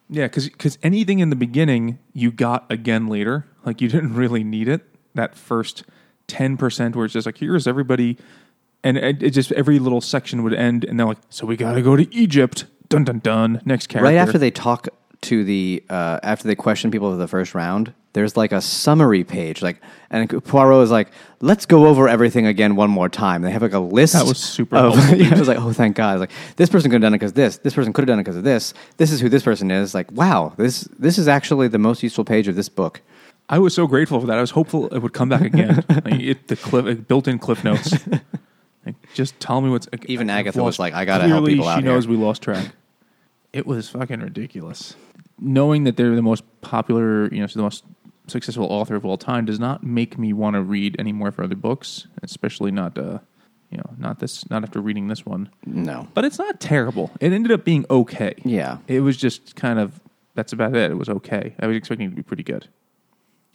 [0.10, 3.46] Yeah, because because anything in the beginning you got again later.
[3.66, 4.82] Like you didn't really need it.
[5.16, 5.84] That first
[6.28, 8.18] ten percent where it's just like here's everybody,
[8.84, 11.74] and it, it just every little section would end, and they're like, so we got
[11.74, 12.66] to go to Egypt.
[12.90, 13.62] Dun dun dun.
[13.66, 14.06] Next character.
[14.06, 14.90] Right after they talk
[15.22, 19.24] to the uh, after they question people for the first round, there's like a summary
[19.24, 23.52] page, like and Poirot is like, "Let's go over everything again one more time." They
[23.52, 24.14] have like a list.
[24.14, 26.96] That was super Of, yeah, I was like, "Oh, thank God!" Like, "This person could
[26.96, 27.58] have done it because this.
[27.58, 28.74] This person could have done it because of this.
[28.98, 32.24] This is who this person is." Like, wow, this this is actually the most useful
[32.24, 33.02] page of this book.
[33.50, 34.38] I was so grateful for that.
[34.38, 35.84] I was hopeful it would come back again.
[35.90, 37.94] like it, the cliff, built-in cliff notes.
[38.86, 39.88] Like, just tell me what's.
[39.92, 42.12] like, Even I've Agatha was like, "I gotta help clearly people out She knows here."
[42.12, 42.72] we lost track.
[43.54, 44.96] It was fucking ridiculous.
[45.40, 47.84] Knowing that they're the most popular, you know, the most
[48.26, 51.36] successful author of all time, does not make me want to read any more of
[51.36, 53.20] her other books, especially not, uh,
[53.70, 55.50] you know, not this, not after reading this one.
[55.68, 57.12] No, But it's not terrible.
[57.20, 58.34] It ended up being okay.
[58.44, 58.80] Yeah.
[58.88, 60.00] It was just kind of
[60.34, 60.90] that's about it.
[60.90, 61.54] It was okay.
[61.60, 62.68] I was expecting it to be pretty good.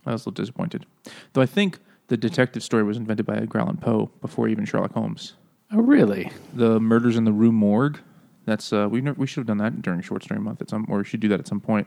[0.07, 0.87] I was a little disappointed.
[1.33, 4.93] Though I think the detective story was invented by Edgar Allan Poe before even Sherlock
[4.93, 5.35] Holmes.
[5.73, 6.33] Oh, really?
[6.55, 8.01] The murders in the Rue Morgue.
[8.47, 10.99] That's uh, we we should have done that during Short Story Month at some, or
[10.99, 11.87] we should do that at some point.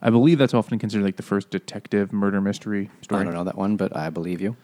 [0.00, 3.20] I believe that's often considered like the first detective murder mystery story.
[3.20, 4.56] I don't know that one, but I believe you.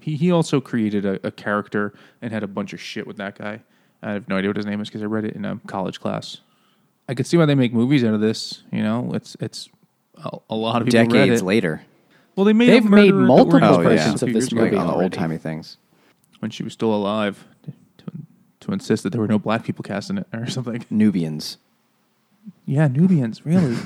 [0.00, 3.38] He he also created a, a character and had a bunch of shit with that
[3.38, 3.62] guy.
[4.02, 6.00] I have no idea what his name is because I read it in a college
[6.00, 6.38] class.
[7.08, 8.62] I could see why they make movies out of this.
[8.72, 9.68] You know, it's it's
[10.16, 11.82] a, a lot of people Decades later,
[12.38, 14.32] Well, they made They've a made murderer that multiple were in Oh, versions a of
[14.32, 15.04] this years ago like movie on the already.
[15.06, 15.76] old timey things.
[16.38, 17.72] when she was still alive to,
[18.60, 20.84] to insist that there were no black people cast in it or something.
[20.88, 21.56] Nubians.
[22.64, 23.76] Yeah, Nubians, really.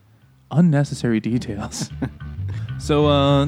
[0.50, 1.90] Unnecessary details.
[2.80, 3.46] so, uh,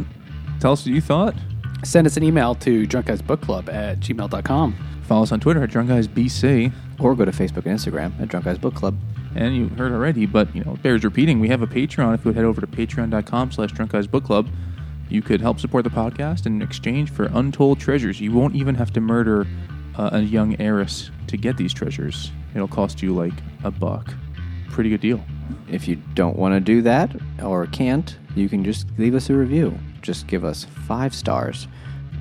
[0.61, 1.35] tell us what you thought.
[1.83, 4.77] Send us an email to drunkguysbookclub at gmail.com.
[5.03, 6.73] Follow us on Twitter at DrunkGuysBC.
[7.01, 8.97] Or go to Facebook and Instagram at Drunk Guys Book Club.
[9.35, 11.41] And you heard already, but you know, bears repeating.
[11.41, 12.15] We have a Patreon.
[12.15, 14.49] If you would head over to patreon.com slash drunk guys book club,
[15.09, 18.21] you could help support the podcast in exchange for untold treasures.
[18.21, 19.47] You won't even have to murder
[19.97, 22.31] uh, a young heiress to get these treasures.
[22.55, 24.13] It'll cost you like a buck.
[24.71, 25.25] Pretty good deal.
[25.71, 29.35] If you don't want to do that or can't, you can just leave us a
[29.35, 29.79] review.
[30.03, 31.69] Just give us five stars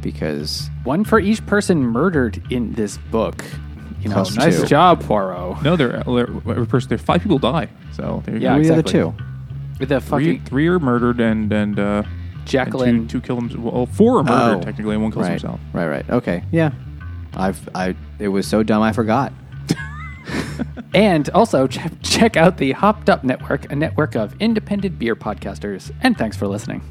[0.01, 3.43] because One for each person murdered in this book.
[4.04, 4.68] You know, Plus nice two.
[4.68, 5.64] job, Poirot.
[5.64, 7.70] No, there, there, every person, there five people die.
[7.93, 8.60] So there you Yeah, go.
[8.62, 8.91] we are the exactly.
[8.91, 9.14] two.
[9.80, 12.04] With the Three, fucking three are murdered and and uh,
[12.45, 12.89] Jacqueline.
[12.89, 13.64] and two, two kill them.
[13.64, 15.32] Well, four are murdered Oh, technically, and one kills right.
[15.32, 15.60] himself.
[15.74, 16.10] Right, right.
[16.10, 16.43] Okay.
[16.51, 16.72] Yeah.
[17.36, 19.32] I've I it was so dumb I forgot.
[20.93, 25.91] And also ch- check out the Hopped Up Network, a network of independent beer podcasters.
[26.01, 26.82] And thanks for listening.